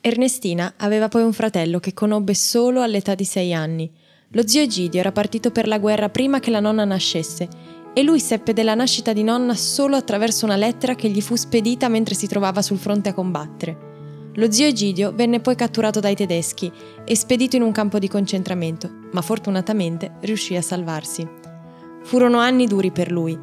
Ernestina 0.00 0.74
aveva 0.78 1.08
poi 1.08 1.22
un 1.22 1.34
fratello 1.34 1.80
che 1.80 1.92
conobbe 1.92 2.32
solo 2.32 2.80
all'età 2.80 3.14
di 3.14 3.24
sei 3.24 3.52
anni. 3.52 3.92
Lo 4.32 4.46
zio 4.46 4.62
Egidio 4.62 5.00
era 5.00 5.12
partito 5.12 5.50
per 5.50 5.66
la 5.66 5.78
guerra 5.78 6.08
prima 6.08 6.40
che 6.40 6.50
la 6.50 6.60
nonna 6.60 6.84
nascesse 6.84 7.76
e 7.98 8.04
lui 8.04 8.20
seppe 8.20 8.52
della 8.52 8.76
nascita 8.76 9.12
di 9.12 9.24
nonna 9.24 9.56
solo 9.56 9.96
attraverso 9.96 10.44
una 10.44 10.54
lettera 10.54 10.94
che 10.94 11.08
gli 11.08 11.20
fu 11.20 11.34
spedita 11.34 11.88
mentre 11.88 12.14
si 12.14 12.28
trovava 12.28 12.62
sul 12.62 12.78
fronte 12.78 13.08
a 13.08 13.12
combattere. 13.12 14.30
Lo 14.34 14.52
zio 14.52 14.68
Egidio 14.68 15.12
venne 15.12 15.40
poi 15.40 15.56
catturato 15.56 15.98
dai 15.98 16.14
tedeschi 16.14 16.70
e 17.04 17.16
spedito 17.16 17.56
in 17.56 17.62
un 17.62 17.72
campo 17.72 17.98
di 17.98 18.06
concentramento, 18.06 18.88
ma 19.10 19.20
fortunatamente 19.20 20.12
riuscì 20.20 20.54
a 20.54 20.62
salvarsi. 20.62 21.28
Furono 22.04 22.38
anni 22.38 22.68
duri 22.68 22.92
per 22.92 23.10
lui. 23.10 23.36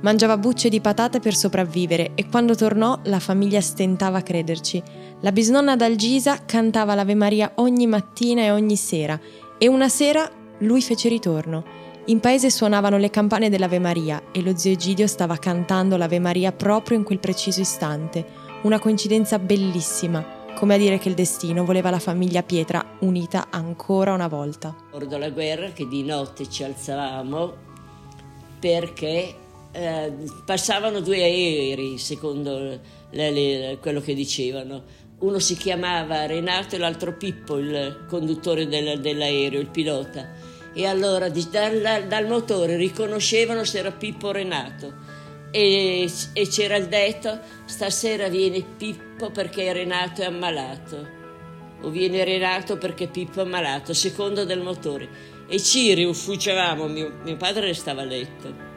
Mangiava 0.00 0.36
bucce 0.36 0.68
di 0.68 0.80
patate 0.80 1.20
per 1.20 1.36
sopravvivere 1.36 2.10
e 2.16 2.26
quando 2.28 2.56
tornò 2.56 2.98
la 3.04 3.20
famiglia 3.20 3.60
stentava 3.60 4.18
a 4.18 4.22
crederci. 4.22 4.82
La 5.20 5.30
bisnonna 5.30 5.76
d'Algisa 5.76 6.44
cantava 6.44 6.96
l'Ave 6.96 7.14
Maria 7.14 7.52
ogni 7.56 7.86
mattina 7.86 8.42
e 8.42 8.50
ogni 8.50 8.74
sera 8.74 9.20
e 9.56 9.68
una 9.68 9.88
sera 9.88 10.28
lui 10.58 10.82
fece 10.82 11.08
ritorno 11.08 11.79
in 12.10 12.18
paese 12.18 12.50
suonavano 12.50 12.98
le 12.98 13.08
campane 13.08 13.48
dell'Ave 13.48 13.78
Maria 13.78 14.20
e 14.32 14.42
lo 14.42 14.56
zio 14.56 14.72
Egidio 14.72 15.06
stava 15.06 15.36
cantando 15.36 15.96
l'Ave 15.96 16.18
Maria 16.18 16.50
proprio 16.50 16.98
in 16.98 17.04
quel 17.04 17.20
preciso 17.20 17.60
istante. 17.60 18.26
Una 18.62 18.80
coincidenza 18.80 19.38
bellissima, 19.38 20.48
come 20.56 20.74
a 20.74 20.76
dire 20.76 20.98
che 20.98 21.08
il 21.08 21.14
destino 21.14 21.64
voleva 21.64 21.88
la 21.88 22.00
famiglia 22.00 22.42
Pietra 22.42 22.96
unita 23.00 23.46
ancora 23.50 24.12
una 24.12 24.26
volta. 24.26 24.74
Ricordo 24.86 25.18
la 25.18 25.30
guerra 25.30 25.68
che 25.68 25.86
di 25.86 26.02
notte 26.02 26.50
ci 26.50 26.64
alzavamo 26.64 27.68
perché 28.58 29.34
eh, 29.70 30.12
passavano 30.44 30.98
due 30.98 31.22
aerei, 31.22 31.96
secondo 31.96 32.58
le, 32.58 33.30
le, 33.30 33.78
quello 33.80 34.00
che 34.00 34.14
dicevano. 34.14 34.82
Uno 35.20 35.38
si 35.38 35.56
chiamava 35.56 36.26
Renato 36.26 36.74
e 36.74 36.78
l'altro 36.78 37.16
Pippo, 37.16 37.56
il 37.58 38.04
conduttore 38.08 38.66
del, 38.66 39.00
dell'aereo, 39.00 39.60
il 39.60 39.68
pilota 39.68 40.58
e 40.72 40.86
allora 40.86 41.28
dal, 41.28 42.04
dal 42.06 42.26
motore 42.26 42.76
riconoscevano 42.76 43.64
se 43.64 43.78
era 43.78 43.90
Pippo 43.90 44.30
Renato. 44.30 45.18
E, 45.50 46.08
e, 46.32 46.48
c'era 46.48 46.76
il 46.76 46.86
detto 46.86 47.40
stasera 47.64 48.28
viene 48.28 48.64
Pippo 48.76 49.30
perché 49.30 49.72
Renato 49.72 50.22
è 50.22 50.26
ammalato. 50.26 51.18
O 51.82 51.88
viene 51.88 52.24
Renato 52.24 52.76
perché 52.76 53.08
Pippo 53.08 53.40
è 53.40 53.42
ammalato, 53.42 53.92
secondo 53.94 54.44
del 54.44 54.60
motore. 54.60 55.08
E 55.48 55.60
ci 55.60 55.92
rifugiavamo, 55.94 56.86
mio, 56.86 57.12
mio 57.24 57.36
padre 57.36 57.66
restava 57.66 58.02
a 58.02 58.04
letto. 58.04 58.68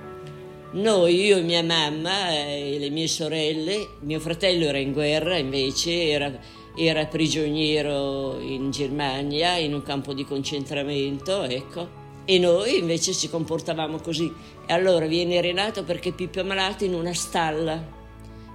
Noi, 0.72 1.26
io 1.26 1.38
e 1.38 1.42
mia 1.42 1.62
mamma 1.62 2.32
e 2.32 2.78
le 2.80 2.90
mie 2.90 3.08
sorelle, 3.08 3.90
mio 4.00 4.20
fratello 4.20 4.66
era 4.66 4.80
in 4.80 4.92
guerra 4.92 5.38
invece, 5.38 6.10
era, 6.10 6.32
era 6.76 7.06
prigioniero 7.06 8.40
in 8.40 8.72
Germania, 8.72 9.58
in 9.58 9.74
un 9.74 9.84
campo 9.84 10.14
di 10.14 10.26
concentramento, 10.26 11.44
ecco. 11.44 12.02
E 12.26 12.40
noi 12.40 12.80
invece 12.80 13.14
ci 13.14 13.30
comportavamo 13.30 14.00
così. 14.00 14.32
E 14.66 14.74
allora 14.74 15.06
viene 15.06 15.42
Renato 15.42 15.84
perché 15.84 16.12
Pippo 16.14 16.40
è 16.40 16.44
malato 16.44 16.84
in 16.86 16.94
una 16.94 17.14
stalla. 17.14 18.02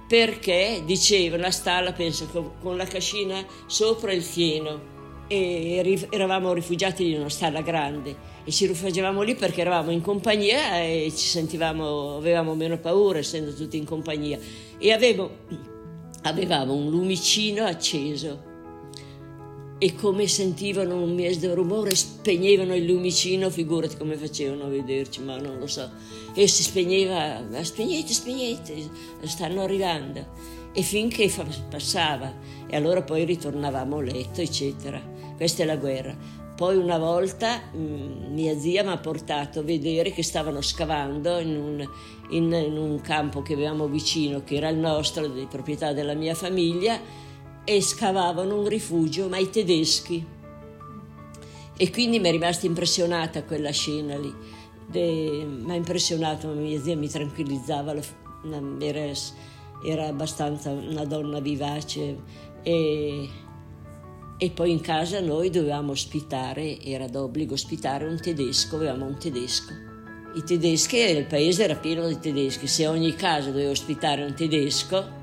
Perché 0.07 0.81
diceva 0.85 1.37
una 1.37 1.51
stalla, 1.51 1.93
penso, 1.93 2.27
con 2.61 2.75
la 2.75 2.85
cascina 2.85 3.45
sopra 3.67 4.11
il 4.11 4.23
fieno. 4.23 4.97
E 5.27 6.07
eravamo 6.09 6.53
rifugiati 6.53 7.11
in 7.11 7.19
una 7.19 7.29
stalla 7.29 7.61
grande 7.61 8.37
e 8.49 8.51
ci 8.51 8.65
rifugiavamo 8.65 9.21
lì 9.21 9.35
perché 9.35 9.61
eravamo 9.61 9.91
in 9.91 10.01
compagnia 10.01 10.81
e 10.81 11.11
ci 11.15 11.27
sentivamo, 11.27 12.17
avevamo 12.17 12.55
meno 12.55 12.79
paura 12.79 13.19
essendo 13.19 13.53
tutti 13.53 13.77
in 13.77 13.85
compagnia. 13.85 14.39
E 14.79 14.91
avevo 14.91 15.29
avevamo 16.23 16.73
un 16.73 16.89
lumicino 16.89 17.63
acceso 17.65 18.47
e 19.81 19.95
come 19.95 20.27
sentivano 20.27 21.01
un 21.01 21.15
miedo 21.15 21.53
rumore 21.55 21.95
spegnevano 21.95 22.75
il 22.75 22.85
lumicino, 22.85 23.49
figurati 23.49 23.95
come 23.95 24.17
facevano 24.17 24.65
a 24.65 24.67
vederci, 24.67 25.21
ma 25.21 25.37
non 25.37 25.57
lo 25.57 25.67
so. 25.67 25.89
E 26.33 26.47
si 26.47 26.63
spegneva, 26.63 27.41
spegnete, 27.61 28.11
spegnete, 28.11 28.89
stanno 29.23 29.63
arrivando. 29.63 30.57
E 30.73 30.81
finché 30.81 31.31
passava, 31.69 32.31
e 32.67 32.75
allora 32.75 33.01
poi 33.03 33.23
ritornavamo 33.23 33.97
a 33.97 34.01
letto, 34.01 34.41
eccetera. 34.41 35.01
Questa 35.37 35.63
è 35.63 35.65
la 35.65 35.77
guerra. 35.77 36.13
Poi 36.59 36.75
una 36.75 36.97
volta 36.97 37.61
mm, 37.73 38.33
mia 38.33 38.59
zia 38.59 38.83
mi 38.83 38.89
ha 38.89 38.97
portato 38.97 39.59
a 39.59 39.63
vedere 39.63 40.11
che 40.11 40.23
stavano 40.23 40.59
scavando 40.59 41.39
in 41.39 41.55
un, 41.55 41.89
in, 42.31 42.51
in 42.51 42.77
un 42.77 42.99
campo 42.99 43.41
che 43.41 43.53
avevamo 43.53 43.87
vicino, 43.87 44.43
che 44.43 44.55
era 44.55 44.67
il 44.67 44.75
nostro, 44.75 45.25
di 45.29 45.47
proprietà 45.49 45.93
della 45.93 46.15
mia 46.15 46.35
famiglia, 46.35 46.99
e 47.63 47.81
scavavano 47.81 48.59
un 48.59 48.67
rifugio, 48.67 49.29
ma 49.29 49.37
i 49.37 49.49
tedeschi. 49.49 50.21
E 51.77 51.91
quindi 51.91 52.19
mi 52.19 52.27
è 52.27 52.31
rimasta 52.31 52.65
impressionata 52.65 53.45
quella 53.45 53.71
scena 53.71 54.17
lì. 54.17 54.35
Mi 54.91 55.71
ha 55.71 55.75
impressionato, 55.75 56.49
mia 56.49 56.81
zia 56.81 56.97
mi 56.97 57.07
tranquillizzava, 57.07 57.95
era, 58.79 59.11
era 59.81 60.07
abbastanza 60.07 60.71
una 60.71 61.05
donna 61.05 61.39
vivace 61.39 62.17
e 62.63 63.29
e 64.41 64.51
poi 64.51 64.71
in 64.71 64.79
casa 64.79 65.19
noi 65.19 65.49
dovevamo 65.49 65.91
ospitare, 65.91 66.81
era 66.81 67.07
d'obbligo 67.07 67.55
ospitare 67.55 68.05
un 68.05 68.17
tedesco, 68.21 68.77
avevamo 68.77 69.05
un 69.05 69.19
tedesco. 69.19 69.73
I 70.33 70.43
tedeschi, 70.43 70.97
il 70.97 71.25
paese 71.25 71.65
era 71.65 71.75
pieno 71.75 72.07
di 72.07 72.17
tedeschi, 72.19 72.65
se 72.65 72.87
ogni 72.87 73.15
casa 73.15 73.49
doveva 73.49 73.71
ospitare 73.71 74.23
un 74.23 74.33
tedesco 74.33 75.17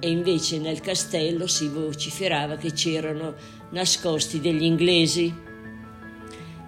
e 0.00 0.10
invece 0.10 0.58
nel 0.58 0.80
castello 0.80 1.46
si 1.46 1.68
vociferava 1.68 2.56
che 2.56 2.72
c'erano 2.72 3.34
nascosti 3.70 4.40
degli 4.40 4.64
inglesi. 4.64 5.32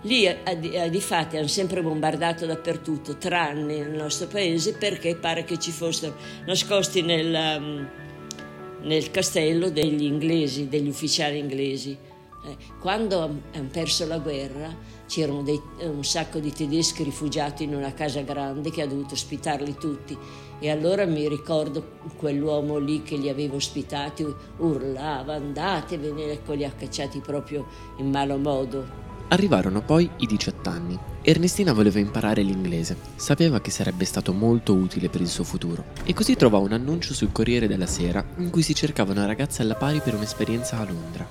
Lì 0.02 0.28
di 0.90 1.00
fatti 1.00 1.38
hanno 1.38 1.48
sempre 1.48 1.82
bombardato 1.82 2.46
dappertutto, 2.46 3.16
tranne 3.16 3.78
nel 3.78 3.96
nostro 3.96 4.28
paese, 4.28 4.74
perché 4.74 5.16
pare 5.16 5.42
che 5.42 5.58
ci 5.58 5.72
fossero 5.72 6.14
nascosti 6.46 7.02
nel 7.02 7.34
um, 7.34 7.88
nel 8.84 9.10
castello 9.10 9.70
degli 9.70 10.04
inglesi, 10.04 10.68
degli 10.68 10.88
ufficiali 10.88 11.38
inglesi. 11.38 11.96
Eh, 12.46 12.56
quando 12.80 13.20
hanno 13.20 13.68
perso 13.70 14.06
la 14.06 14.18
guerra 14.18 14.74
c'erano 15.06 15.42
dei, 15.42 15.60
un 15.80 16.04
sacco 16.04 16.38
di 16.38 16.52
tedeschi 16.52 17.02
rifugiati 17.02 17.64
in 17.64 17.74
una 17.74 17.94
casa 17.94 18.20
grande 18.20 18.70
che 18.70 18.82
ha 18.82 18.86
dovuto 18.86 19.14
ospitarli 19.14 19.76
tutti 19.76 20.16
e 20.58 20.70
allora 20.70 21.04
mi 21.04 21.28
ricordo 21.28 21.98
quell'uomo 22.16 22.78
lì 22.78 23.02
che 23.02 23.16
li 23.16 23.28
aveva 23.28 23.56
ospitati 23.56 24.26
urlava 24.58 25.34
andatevene, 25.34 26.32
ecco 26.32 26.52
li 26.52 26.64
ha 26.64 26.72
cacciati 26.72 27.20
proprio 27.20 27.66
in 27.98 28.10
malo 28.10 28.36
modo. 28.38 29.03
Arrivarono 29.28 29.80
poi 29.80 30.08
i 30.18 30.26
18 30.26 30.68
anni. 30.68 30.98
Ernestina 31.22 31.72
voleva 31.72 31.98
imparare 31.98 32.42
l'inglese, 32.42 32.96
sapeva 33.16 33.60
che 33.60 33.70
sarebbe 33.70 34.04
stato 34.04 34.32
molto 34.32 34.74
utile 34.74 35.08
per 35.08 35.22
il 35.22 35.28
suo 35.28 35.44
futuro 35.44 35.84
e 36.04 36.12
così 36.12 36.36
trovò 36.36 36.60
un 36.60 36.72
annuncio 36.72 37.14
sul 37.14 37.32
Corriere 37.32 37.66
della 37.66 37.86
Sera 37.86 38.22
in 38.36 38.50
cui 38.50 38.62
si 38.62 38.74
cercava 38.74 39.12
una 39.12 39.24
ragazza 39.24 39.62
alla 39.62 39.76
pari 39.76 40.00
per 40.00 40.14
un'esperienza 40.14 40.78
a 40.78 40.84
Londra. 40.84 41.26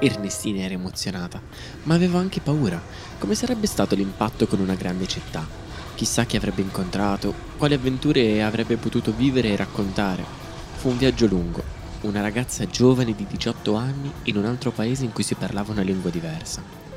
Ernestina 0.00 0.62
era 0.62 0.74
emozionata, 0.74 1.40
ma 1.84 1.94
aveva 1.94 2.18
anche 2.18 2.40
paura. 2.40 2.82
Come 3.18 3.36
sarebbe 3.36 3.68
stato 3.68 3.94
l'impatto 3.94 4.46
con 4.46 4.58
una 4.58 4.74
grande 4.74 5.06
città? 5.06 5.46
Chissà 5.94 6.24
chi 6.24 6.36
avrebbe 6.36 6.62
incontrato, 6.62 7.32
quali 7.56 7.74
avventure 7.74 8.42
avrebbe 8.42 8.76
potuto 8.76 9.12
vivere 9.12 9.50
e 9.50 9.56
raccontare. 9.56 10.24
Fu 10.76 10.88
un 10.88 10.98
viaggio 10.98 11.26
lungo, 11.26 11.62
una 12.02 12.22
ragazza 12.22 12.66
giovane 12.66 13.14
di 13.14 13.26
18 13.26 13.74
anni 13.74 14.10
in 14.24 14.36
un 14.36 14.46
altro 14.46 14.72
paese 14.72 15.04
in 15.04 15.12
cui 15.12 15.22
si 15.22 15.34
parlava 15.34 15.72
una 15.72 15.82
lingua 15.82 16.10
diversa. 16.10 16.89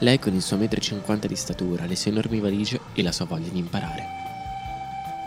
Lei 0.00 0.18
con 0.18 0.34
il 0.34 0.40
suo 0.40 0.56
metro 0.56 0.78
e 0.78 0.82
cinquanta 0.82 1.26
di 1.26 1.36
statura, 1.36 1.84
le 1.84 1.94
sue 1.94 2.10
enormi 2.10 2.40
valigie 2.40 2.80
e 2.94 3.02
la 3.02 3.12
sua 3.12 3.26
voglia 3.26 3.50
di 3.50 3.58
imparare. 3.58 4.18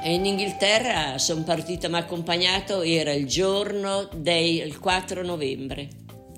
E 0.03 0.15
in 0.15 0.25
Inghilterra 0.25 1.19
sono 1.19 1.43
partita, 1.43 1.87
mi 1.87 1.95
ha 1.95 1.99
accompagnato, 1.99 2.81
era 2.81 3.13
il 3.13 3.27
giorno 3.27 4.09
del 4.15 4.79
4 4.79 5.23
novembre. 5.23 5.87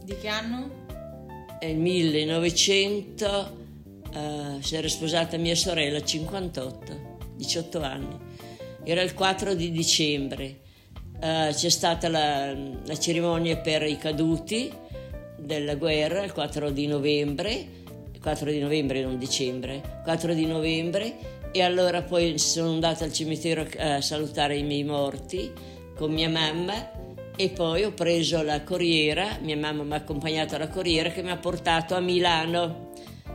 Di 0.03 0.17
che 0.19 0.27
anno? 0.27 0.83
Nel 1.61 1.77
1900 1.77 3.57
uh, 4.13 4.61
si 4.61 4.75
era 4.75 4.89
sposata 4.89 5.37
mia 5.37 5.55
sorella, 5.55 6.03
58, 6.03 7.17
18 7.37 7.81
anni. 7.81 8.19
Era 8.83 9.01
il 9.01 9.13
4 9.13 9.55
di 9.55 9.71
dicembre 9.71 10.63
Uh, 11.15 11.49
c'è 11.53 11.69
stata 11.69 12.09
la, 12.09 12.53
la, 12.53 12.99
cerimonia 12.99 13.55
per 13.55 13.83
i 13.83 13.97
caduti 13.97 14.69
della 15.37 15.75
guerra 15.75 16.23
il 16.23 16.33
4 16.33 16.71
di 16.71 16.87
novembre, 16.87 17.84
4 18.25 18.49
di 18.49 18.57
novembre 18.57 19.03
non 19.03 19.19
dicembre, 19.19 19.99
4 20.03 20.33
di 20.33 20.47
novembre 20.47 21.13
e 21.51 21.61
allora 21.61 22.01
poi 22.01 22.39
sono 22.39 22.71
andata 22.71 23.03
al 23.03 23.13
cimitero 23.13 23.67
a 23.77 24.01
salutare 24.01 24.57
i 24.57 24.63
miei 24.63 24.83
morti 24.83 25.51
con 25.95 26.11
mia 26.11 26.27
mamma 26.27 26.89
e 27.35 27.49
poi 27.49 27.83
ho 27.83 27.91
preso 27.91 28.41
la 28.41 28.63
corriera, 28.63 29.37
mia 29.43 29.55
mamma 29.55 29.83
mi 29.83 29.93
ha 29.93 29.97
accompagnato 29.97 30.55
alla 30.55 30.69
corriera 30.69 31.11
che 31.11 31.21
mi 31.21 31.29
ha 31.29 31.37
portato 31.37 31.93
a 31.93 31.99
Milano. 31.99 32.93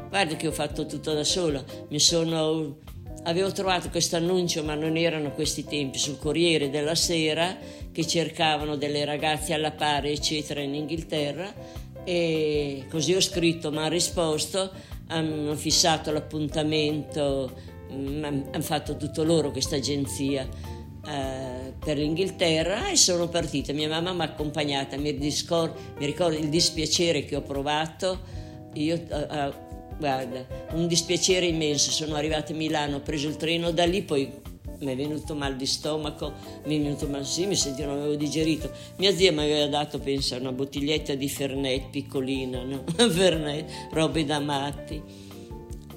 Guarda 0.08 0.34
che 0.34 0.48
ho 0.48 0.52
fatto 0.52 0.86
tutto 0.86 1.14
da 1.14 1.22
sola, 1.22 1.62
sono 1.94 2.78
avevo 3.22 3.52
trovato 3.52 3.90
questo 3.90 4.16
annuncio, 4.16 4.64
ma 4.64 4.74
non 4.74 4.96
erano 4.96 5.30
questi 5.30 5.64
tempi, 5.64 5.98
sul 5.98 6.18
Corriere 6.18 6.68
della 6.68 6.96
Sera 6.96 7.56
che 7.92 8.04
cercavano 8.04 8.74
delle 8.74 9.04
ragazze 9.04 9.52
alla 9.52 9.70
pari, 9.70 10.10
eccetera, 10.10 10.60
in 10.60 10.74
Inghilterra 10.74 11.54
e 12.04 12.84
così 12.90 13.14
ho 13.14 13.20
scritto, 13.20 13.70
ma 13.70 13.84
ha 13.84 13.88
risposto, 13.88 14.70
hanno 15.08 15.54
fissato 15.54 16.12
l'appuntamento 16.12 17.68
Mm, 17.92 18.24
hanno 18.24 18.62
fatto 18.62 18.96
tutto 18.96 19.24
loro 19.24 19.50
questa 19.50 19.76
agenzia 19.76 20.48
eh, 21.08 21.72
per 21.78 21.96
l'Inghilterra 21.96 22.88
e 22.88 22.96
sono 22.96 23.28
partita. 23.28 23.72
Mia 23.72 23.88
mamma 23.88 24.12
mi 24.12 24.20
ha 24.20 24.24
accompagnata, 24.24 24.96
mi, 24.96 25.16
discor- 25.18 25.74
mi 25.98 26.06
ricordo 26.06 26.36
il 26.36 26.48
dispiacere 26.48 27.24
che 27.24 27.36
ho 27.36 27.42
provato. 27.42 28.20
Io, 28.74 28.94
eh, 28.94 29.08
eh, 29.08 29.52
guarda, 29.98 30.46
un 30.72 30.86
dispiacere 30.86 31.46
immenso. 31.46 31.90
Sono 31.90 32.14
arrivata 32.14 32.52
a 32.52 32.56
Milano, 32.56 32.96
ho 32.96 33.00
preso 33.00 33.28
il 33.28 33.36
treno, 33.36 33.72
da 33.72 33.84
lì 33.84 34.02
poi 34.02 34.30
mi 34.80 34.92
è 34.92 34.96
venuto 34.96 35.34
mal 35.34 35.56
di 35.56 35.66
stomaco, 35.66 36.32
mi 36.64 36.78
è 36.78 36.82
venuto 36.82 37.06
mal, 37.06 37.24
sì, 37.24 37.46
mi 37.46 37.56
sentivo, 37.56 37.88
non 37.88 37.98
avevo 37.98 38.16
digerito. 38.16 38.70
Mia 38.96 39.14
zia 39.14 39.32
mi 39.32 39.40
aveva 39.40 39.66
dato, 39.66 39.98
pensa, 39.98 40.36
una 40.36 40.52
bottiglietta 40.52 41.14
di 41.14 41.28
Fernet 41.28 41.90
piccolina, 41.90 42.62
no? 42.62 42.84
Fernet, 42.96 43.70
robe 43.92 44.24
da 44.24 44.38
matti 44.38 45.28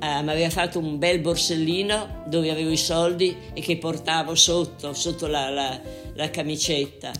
eh, 0.03 0.21
mi 0.21 0.31
aveva 0.31 0.49
fatto 0.49 0.79
un 0.79 0.97
bel 0.97 1.19
borsellino 1.19 2.25
dove 2.27 2.51
avevo 2.51 2.71
i 2.71 2.77
soldi 2.77 3.33
e 3.53 3.61
che 3.61 3.77
portavo 3.77 4.35
sotto, 4.35 4.93
sotto 4.93 5.27
la, 5.27 5.49
la, 5.49 5.79
la 6.15 6.29
camicetta 6.29 7.13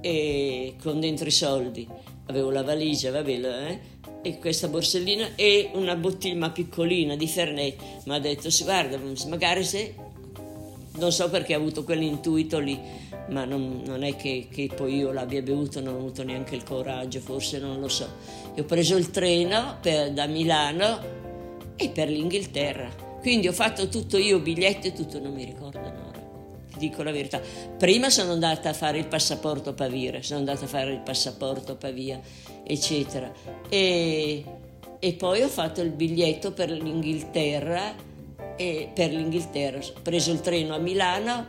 e 0.00 0.74
con 0.82 0.98
dentro 0.98 1.28
i 1.28 1.30
soldi. 1.30 1.86
Avevo 2.26 2.50
la 2.50 2.64
valigia, 2.64 3.12
va 3.12 3.22
bene, 3.22 3.68
eh? 3.68 3.78
e 4.22 4.38
questa 4.38 4.66
borsellina 4.66 5.36
e 5.36 5.70
una 5.74 5.94
bottiglia 5.94 6.50
piccolina 6.50 7.14
di 7.14 7.28
Fernet. 7.28 7.80
Mi 8.04 8.14
ha 8.14 8.18
detto, 8.18 8.48
guarda, 8.64 8.98
magari 9.28 9.62
se... 9.62 9.94
Non 10.92 11.12
so 11.12 11.30
perché 11.30 11.54
ha 11.54 11.56
avuto 11.56 11.84
quell'intuito 11.84 12.58
lì, 12.58 12.78
ma 13.28 13.44
non, 13.44 13.82
non 13.86 14.02
è 14.02 14.16
che, 14.16 14.48
che, 14.50 14.68
poi 14.74 14.96
io 14.96 15.12
l'abbia 15.12 15.40
bevuto, 15.40 15.80
non 15.80 15.94
ho 15.94 15.98
avuto 15.98 16.24
neanche 16.24 16.56
il 16.56 16.64
coraggio, 16.64 17.20
forse 17.20 17.58
non 17.58 17.78
lo 17.78 17.88
so. 17.88 18.08
E 18.54 18.62
ho 18.62 18.64
preso 18.64 18.96
il 18.96 19.10
treno 19.10 19.78
per, 19.80 20.12
da 20.12 20.26
Milano 20.26 20.98
e 21.76 21.88
per 21.90 22.08
l'Inghilterra. 22.08 22.90
Quindi 23.20 23.46
ho 23.48 23.52
fatto 23.52 23.88
tutto 23.88 24.16
io, 24.16 24.40
biglietti 24.40 24.88
e 24.88 24.92
tutto, 24.92 25.20
non 25.20 25.32
mi 25.32 25.44
ricordo 25.44 25.78
Nora, 25.78 26.18
ti 26.72 26.78
dico 26.78 27.02
la 27.02 27.12
verità. 27.12 27.40
Prima 27.78 28.10
sono 28.10 28.32
andata 28.32 28.70
a 28.70 28.72
fare 28.72 28.98
il 28.98 29.06
passaporto 29.06 29.74
Pavia, 29.74 30.20
sono 30.22 30.40
andata 30.40 30.64
a 30.64 30.68
fare 30.68 30.90
il 30.90 31.00
passaporto 31.00 31.76
Pavia, 31.76 32.20
eccetera. 32.64 33.32
E, 33.68 34.44
e 34.98 35.12
poi 35.12 35.42
ho 35.42 35.48
fatto 35.48 35.82
il 35.82 35.90
biglietto 35.90 36.52
per 36.52 36.70
l'Inghilterra, 36.70 37.94
e 38.60 38.90
per 38.92 39.10
l'Inghilterra. 39.10 39.78
Ho 39.78 40.00
preso 40.02 40.30
il 40.32 40.42
treno 40.42 40.74
a 40.74 40.78
Milano 40.78 41.46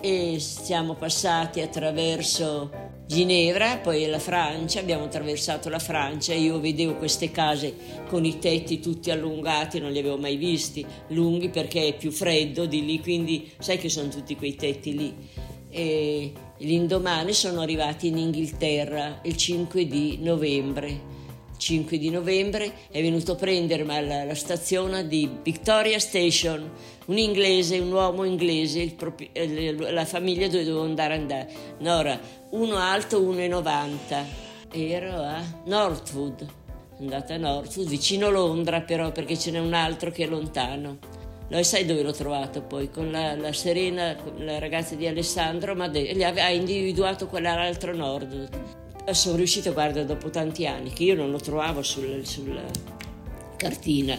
e 0.00 0.38
siamo 0.38 0.94
passati 0.94 1.60
attraverso 1.60 2.70
Ginevra, 3.06 3.76
poi 3.76 4.06
la 4.06 4.18
Francia, 4.18 4.80
abbiamo 4.80 5.04
attraversato 5.04 5.68
la 5.68 5.78
Francia 5.78 6.32
e 6.32 6.38
io 6.38 6.58
vedevo 6.60 6.94
queste 6.94 7.30
case 7.30 7.74
con 8.08 8.24
i 8.24 8.38
tetti 8.38 8.80
tutti 8.80 9.10
allungati, 9.10 9.78
non 9.78 9.92
li 9.92 9.98
avevo 9.98 10.16
mai 10.16 10.36
visti, 10.36 10.86
lunghi 11.08 11.50
perché 11.50 11.88
è 11.88 11.96
più 11.96 12.10
freddo 12.10 12.64
di 12.64 12.82
lì, 12.82 12.98
quindi 13.00 13.52
sai 13.58 13.76
che 13.76 13.90
sono 13.90 14.08
tutti 14.08 14.34
quei 14.34 14.56
tetti 14.56 14.96
lì. 14.96 15.14
E 15.68 16.32
l'indomani 16.58 17.34
sono 17.34 17.60
arrivati 17.60 18.06
in 18.06 18.16
Inghilterra 18.16 19.20
il 19.24 19.36
5 19.36 19.86
di 19.86 20.18
novembre 20.22 21.12
5 21.64 21.96
di 21.96 22.10
novembre 22.10 22.70
è 22.90 23.00
venuto 23.00 23.32
a 23.32 23.36
prendermi 23.36 23.96
alla, 23.96 24.20
alla 24.20 24.34
stazione 24.34 25.08
di 25.08 25.30
Victoria 25.42 25.98
Station, 25.98 26.70
un 27.06 27.16
inglese, 27.16 27.78
un 27.78 27.90
uomo 27.90 28.24
inglese, 28.24 28.92
proprio, 28.94 29.28
eh, 29.32 29.74
la 29.90 30.04
famiglia 30.04 30.46
dove 30.46 30.62
dovevo 30.62 30.84
andare 30.84 31.14
andare. 31.14 31.48
Nora, 31.78 32.20
uno 32.50 32.76
alto, 32.76 33.18
1,90. 33.22 34.42
Ero 34.72 35.22
a 35.22 35.42
Northwood, 35.64 36.46
andata 36.98 37.32
a 37.32 37.38
Northwood, 37.38 37.88
vicino 37.88 38.28
Londra 38.28 38.82
però 38.82 39.10
perché 39.10 39.38
ce 39.38 39.50
n'è 39.50 39.58
un 39.58 39.72
altro 39.72 40.10
che 40.10 40.24
è 40.24 40.26
lontano. 40.26 40.98
Lo 41.48 41.62
sai 41.62 41.86
dove 41.86 42.02
l'ho 42.02 42.12
trovato 42.12 42.60
poi? 42.60 42.90
Con 42.90 43.10
la, 43.10 43.36
la 43.36 43.54
Serena, 43.54 44.14
la 44.36 44.58
ragazza 44.58 44.96
di 44.96 45.06
Alessandro, 45.06 45.74
ma 45.74 45.88
de- 45.88 46.12
ha 46.24 46.50
individuato 46.50 47.26
quell'altro 47.26 47.94
Northwood 47.94 48.82
sono 49.12 49.36
riuscita, 49.36 49.70
guarda, 49.70 50.02
dopo 50.04 50.30
tanti 50.30 50.66
anni, 50.66 50.92
che 50.92 51.04
io 51.04 51.14
non 51.14 51.30
lo 51.30 51.38
trovavo 51.38 51.82
sul, 51.82 52.24
sulla 52.24 52.64
cartina 53.56 54.18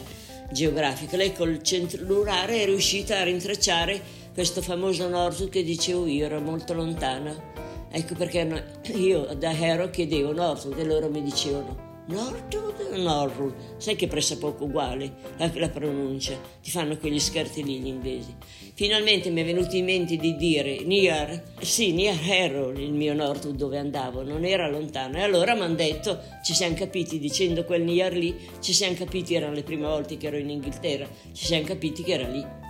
geografica, 0.52 1.18
lei 1.18 1.34
col 1.34 1.62
cellulare 1.64 2.62
è 2.62 2.66
riuscita 2.66 3.20
a 3.20 3.24
rintracciare 3.24 4.02
questo 4.34 4.62
famoso 4.62 5.08
nord 5.08 5.50
che 5.50 5.64
dicevo 5.64 6.06
io, 6.06 6.26
era 6.26 6.40
molto 6.40 6.74
lontana. 6.74 7.54
Ecco 7.90 8.14
perché 8.16 8.66
io 8.94 9.34
da 9.38 9.58
Hero 9.58 9.90
chiedevo 9.90 10.34
nord 10.34 10.74
e 10.78 10.84
loro 10.84 11.10
mi 11.10 11.24
dicevano 11.24 11.85
Norwood 12.08 12.92
o 12.92 12.98
Norwood? 12.98 13.54
Sai 13.78 13.96
che 13.96 14.08
è 14.08 14.38
poco 14.38 14.66
uguale 14.66 15.16
la, 15.38 15.50
la, 15.56 15.70
pronuncia, 15.70 16.40
ti 16.62 16.70
fanno 16.70 16.98
quegli 16.98 17.20
scherzi 17.20 17.64
lì 17.64 17.80
gli 17.80 17.88
inglesi. 17.88 18.36
Finalmente 18.76 19.32
mi 19.32 19.42
è 19.42 19.46
venuto 19.46 19.76
in 19.76 19.86
mente 19.86 20.16
di 20.18 20.36
dire 20.36 20.84
near, 20.84 21.42
sì, 21.62 21.94
near 21.94 22.18
Harrow, 22.28 22.72
il 22.74 22.94
mio 22.94 23.14
Norwood 23.14 23.56
dove 23.56 23.80
andavo, 23.80 24.22
non 24.22 24.46
era 24.46 24.70
lontano. 24.70 25.18
E 25.18 25.22
allora 25.22 25.56
mi 25.56 25.62
hanno 25.62 25.76
detto, 25.76 26.22
ci 26.44 26.54
siamo 26.54 26.76
capiti 26.76 27.18
dicendo 27.18 27.66
quel 27.66 27.82
near 27.82 28.14
lì, 28.14 28.36
ci 28.60 28.74
siamo 28.74 28.96
capiti, 28.96 29.34
erano 29.34 29.54
le 29.54 29.64
prime 29.64 29.88
volte 29.88 30.18
che 30.18 30.28
ero 30.28 30.38
in 30.38 30.52
Inghilterra, 30.52 31.08
ci 31.34 31.46
siamo 31.46 31.66
capiti 31.66 32.04
che 32.04 32.14
era 32.14 32.28
lì. 32.28 32.65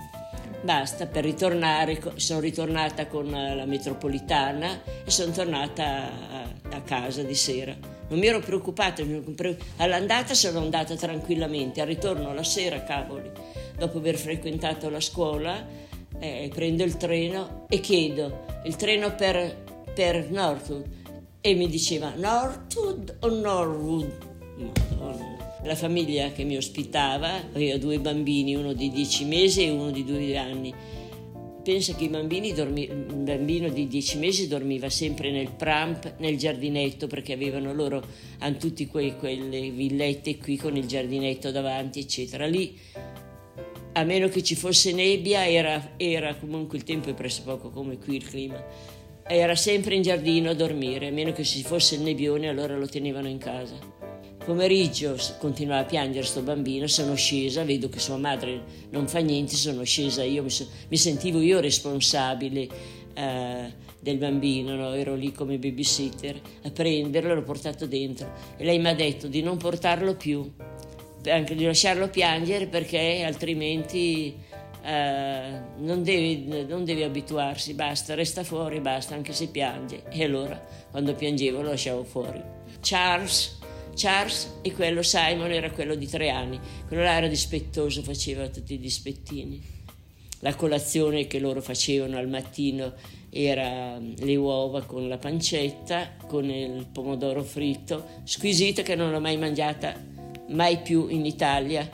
Basta, 0.62 1.06
per 1.06 1.24
ritornare, 1.24 2.00
sono 2.16 2.40
ritornata 2.40 3.06
con 3.06 3.30
la 3.30 3.64
metropolitana 3.66 4.82
e 5.04 5.10
sono 5.10 5.32
tornata 5.32 5.84
a, 5.84 6.50
a 6.70 6.80
casa 6.82 7.22
di 7.22 7.34
sera 7.34 7.94
non 8.08 8.18
mi 8.18 8.26
ero 8.26 8.40
preoccupata, 8.40 9.02
all'andata 9.78 10.34
sono 10.34 10.60
andata 10.60 10.94
tranquillamente, 10.94 11.80
al 11.80 11.88
ritorno 11.88 12.32
la 12.32 12.44
sera, 12.44 12.84
cavoli, 12.84 13.30
dopo 13.76 13.98
aver 13.98 14.16
frequentato 14.16 14.88
la 14.88 15.00
scuola, 15.00 15.66
eh, 16.18 16.50
prendo 16.54 16.84
il 16.84 16.96
treno 16.96 17.66
e 17.68 17.80
chiedo 17.80 18.44
il 18.64 18.76
treno 18.76 19.14
per, 19.14 19.64
per 19.92 20.30
Northwood 20.30 20.84
e 21.40 21.54
mi 21.54 21.68
diceva 21.68 22.12
Northwood 22.14 23.16
o 23.20 23.28
Norwood? 23.28 24.12
Madonna. 24.56 25.35
La 25.66 25.74
famiglia 25.74 26.30
che 26.30 26.44
mi 26.44 26.56
ospitava 26.56 27.48
aveva 27.52 27.76
due 27.76 27.98
bambini, 27.98 28.54
uno 28.54 28.72
di 28.72 28.88
dieci 28.88 29.24
mesi 29.24 29.64
e 29.64 29.70
uno 29.70 29.90
di 29.90 30.04
due 30.04 30.36
anni 30.36 30.72
pensa 31.66 31.94
che 31.94 32.08
dormi, 32.08 32.88
un 32.88 33.24
bambino 33.24 33.68
di 33.68 33.88
10 33.88 34.18
mesi 34.18 34.46
dormiva 34.46 34.88
sempre 34.88 35.32
nel 35.32 35.50
pramp, 35.50 36.14
nel 36.18 36.38
giardinetto, 36.38 37.08
perché 37.08 37.32
avevano 37.32 37.74
loro, 37.74 38.06
hanno 38.38 38.56
tutte 38.56 38.86
quelle 38.86 39.70
villette 39.70 40.38
qui 40.38 40.56
con 40.56 40.76
il 40.76 40.86
giardinetto 40.86 41.50
davanti, 41.50 41.98
eccetera. 41.98 42.46
Lì, 42.46 42.78
a 43.94 44.04
meno 44.04 44.28
che 44.28 44.44
ci 44.44 44.54
fosse 44.54 44.92
nebbia, 44.92 45.44
era, 45.44 45.94
era 45.96 46.36
comunque 46.36 46.78
il 46.78 46.84
tempo 46.84 47.10
è 47.10 47.14
presso 47.14 47.42
poco 47.42 47.70
come 47.70 47.98
qui 47.98 48.14
il 48.14 48.28
clima. 48.28 48.64
Era 49.26 49.56
sempre 49.56 49.96
in 49.96 50.02
giardino 50.02 50.50
a 50.50 50.54
dormire, 50.54 51.08
a 51.08 51.10
meno 51.10 51.32
che 51.32 51.42
ci 51.42 51.64
fosse 51.64 51.96
il 51.96 52.02
nebbione, 52.02 52.48
allora 52.48 52.76
lo 52.76 52.86
tenevano 52.86 53.26
in 53.26 53.38
casa 53.38 53.95
pomeriggio 54.46 55.18
continuava 55.38 55.82
a 55.82 55.84
piangere 55.84 56.24
sto 56.24 56.40
bambino, 56.40 56.86
sono 56.86 57.16
scesa, 57.16 57.64
vedo 57.64 57.88
che 57.88 57.98
sua 57.98 58.16
madre 58.16 58.62
non 58.90 59.08
fa 59.08 59.18
niente, 59.18 59.56
sono 59.56 59.82
scesa 59.82 60.22
io, 60.22 60.44
mi, 60.44 60.50
so, 60.50 60.68
mi 60.88 60.96
sentivo 60.96 61.40
io 61.40 61.58
responsabile 61.58 62.68
eh, 63.12 63.74
del 63.98 64.16
bambino, 64.18 64.76
no? 64.76 64.94
ero 64.94 65.16
lì 65.16 65.32
come 65.32 65.58
babysitter 65.58 66.40
a 66.62 66.70
prenderlo, 66.70 67.34
l'ho 67.34 67.42
portato 67.42 67.86
dentro 67.86 68.32
e 68.56 68.64
lei 68.64 68.78
mi 68.78 68.86
ha 68.86 68.94
detto 68.94 69.26
di 69.26 69.42
non 69.42 69.56
portarlo 69.56 70.14
più, 70.14 70.48
anche 71.24 71.56
di 71.56 71.64
lasciarlo 71.64 72.08
piangere 72.08 72.68
perché 72.68 73.24
altrimenti 73.26 74.32
eh, 74.84 75.60
non, 75.78 76.04
devi, 76.04 76.64
non 76.68 76.84
devi 76.84 77.02
abituarsi, 77.02 77.74
basta, 77.74 78.14
resta 78.14 78.44
fuori, 78.44 78.78
basta, 78.78 79.16
anche 79.16 79.32
se 79.32 79.48
piange. 79.48 80.04
E 80.08 80.22
allora 80.22 80.64
quando 80.92 81.14
piangevo 81.14 81.62
lo 81.62 81.70
lasciavo 81.70 82.04
fuori. 82.04 82.40
Charles 82.80 83.55
Charles 83.96 84.58
e 84.60 84.72
quello 84.72 85.02
Simon 85.02 85.50
era 85.50 85.70
quello 85.70 85.94
di 85.94 86.06
tre 86.06 86.28
anni. 86.28 86.60
Quello 86.86 87.02
là 87.02 87.16
era 87.16 87.28
dispettoso, 87.28 88.02
faceva 88.02 88.46
tutti 88.48 88.74
i 88.74 88.78
dispettini. 88.78 89.74
La 90.40 90.54
colazione 90.54 91.26
che 91.26 91.38
loro 91.38 91.62
facevano 91.62 92.18
al 92.18 92.28
mattino 92.28 92.92
era 93.30 93.98
le 93.98 94.36
uova 94.36 94.82
con 94.82 95.08
la 95.08 95.16
pancetta, 95.16 96.12
con 96.26 96.44
il 96.50 96.86
pomodoro 96.92 97.42
fritto, 97.42 98.04
squisita 98.24 98.82
che 98.82 98.94
non 98.94 99.10
l'ho 99.10 99.20
mai 99.20 99.38
mangiata 99.38 99.98
mai 100.48 100.78
più 100.78 101.08
in 101.08 101.24
Italia. 101.24 101.88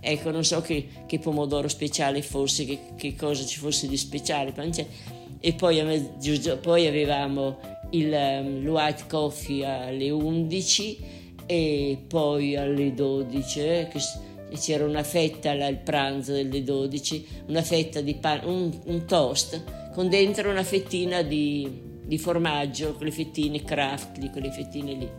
Ecco, 0.00 0.30
non 0.30 0.44
so 0.44 0.60
che, 0.60 0.86
che 1.06 1.18
pomodoro 1.18 1.66
speciale 1.66 2.22
fosse, 2.22 2.64
che, 2.64 2.78
che, 2.96 3.16
cosa 3.16 3.44
ci 3.44 3.58
fosse 3.58 3.88
di 3.88 3.96
speciale. 3.96 4.52
Pancetta. 4.52 5.16
E 5.40 5.52
poi, 5.54 5.82
poi 6.60 6.86
avevamo 6.86 7.58
il 7.90 8.12
um, 8.12 8.66
white 8.66 9.04
coffee 9.08 9.64
alle 9.64 10.10
11 10.10 11.17
e 11.50 12.04
poi 12.06 12.56
alle 12.56 12.92
12 12.92 13.60
eh, 13.60 13.88
c'era 14.58 14.84
una 14.84 15.02
fetta 15.02 15.50
al 15.50 15.78
pranzo 15.78 16.32
delle 16.32 16.62
12, 16.62 17.26
una 17.46 17.62
fetta 17.62 18.02
di 18.02 18.14
pane, 18.14 18.44
un, 18.44 18.78
un 18.84 19.04
toast 19.06 19.90
con 19.94 20.10
dentro 20.10 20.50
una 20.50 20.62
fettina 20.62 21.22
di, 21.22 21.80
di 22.04 22.18
formaggio, 22.18 22.94
quelle 22.94 23.10
fettine 23.10 23.64
craft, 23.64 24.30
quelle 24.30 24.52
fettine 24.52 24.92
lì. 24.92 25.10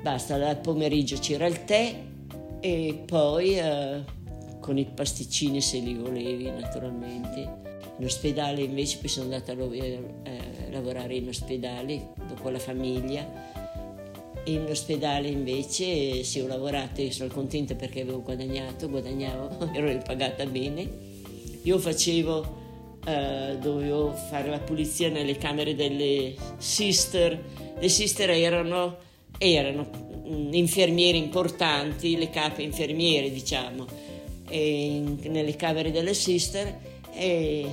Basta, 0.00 0.36
al 0.36 0.58
pomeriggio 0.58 1.18
c'era 1.18 1.46
il 1.46 1.64
tè 1.64 1.94
e 2.60 3.02
poi 3.04 3.58
eh, 3.58 4.04
con 4.60 4.78
i 4.78 4.86
pasticcini 4.86 5.60
se 5.60 5.78
li 5.80 5.94
volevi 5.94 6.48
naturalmente. 6.48 7.60
In 7.98 8.04
ospedale 8.04 8.62
invece 8.62 8.98
poi 8.98 9.08
sono 9.08 9.24
andata 9.24 9.52
a 9.52 9.56
eh, 9.74 10.70
lavorare 10.70 11.16
in 11.16 11.28
ospedale 11.28 12.12
dopo 12.26 12.48
la 12.48 12.58
famiglia. 12.60 13.61
In 14.44 14.66
ospedale 14.68 15.28
invece 15.28 16.24
sì 16.24 16.40
ho 16.40 16.48
lavorato 16.48 17.00
e 17.00 17.12
sono 17.12 17.32
contenta 17.32 17.76
perché 17.76 18.00
avevo 18.00 18.22
guadagnato, 18.22 18.88
guadagnavo, 18.88 19.70
ero 19.72 20.02
pagata 20.04 20.44
bene. 20.46 20.88
Io 21.62 21.78
facevo 21.78 22.60
Uh, 23.04 23.58
dovevo 23.58 24.12
fare 24.12 24.48
la 24.48 24.60
pulizia 24.60 25.08
nelle 25.08 25.36
camere 25.36 25.74
delle 25.74 26.36
sister. 26.58 27.36
Le 27.76 27.88
sister 27.88 28.30
erano, 28.30 28.96
erano 29.38 29.90
mm, 30.24 30.52
infermieri 30.52 31.18
importanti, 31.18 32.16
le 32.16 32.30
cape 32.30 32.62
infermiere 32.62 33.28
diciamo, 33.32 33.86
in, 34.50 35.18
nelle 35.30 35.56
camere 35.56 35.90
delle 35.90 36.14
sister 36.14 36.78
e, 37.12 37.66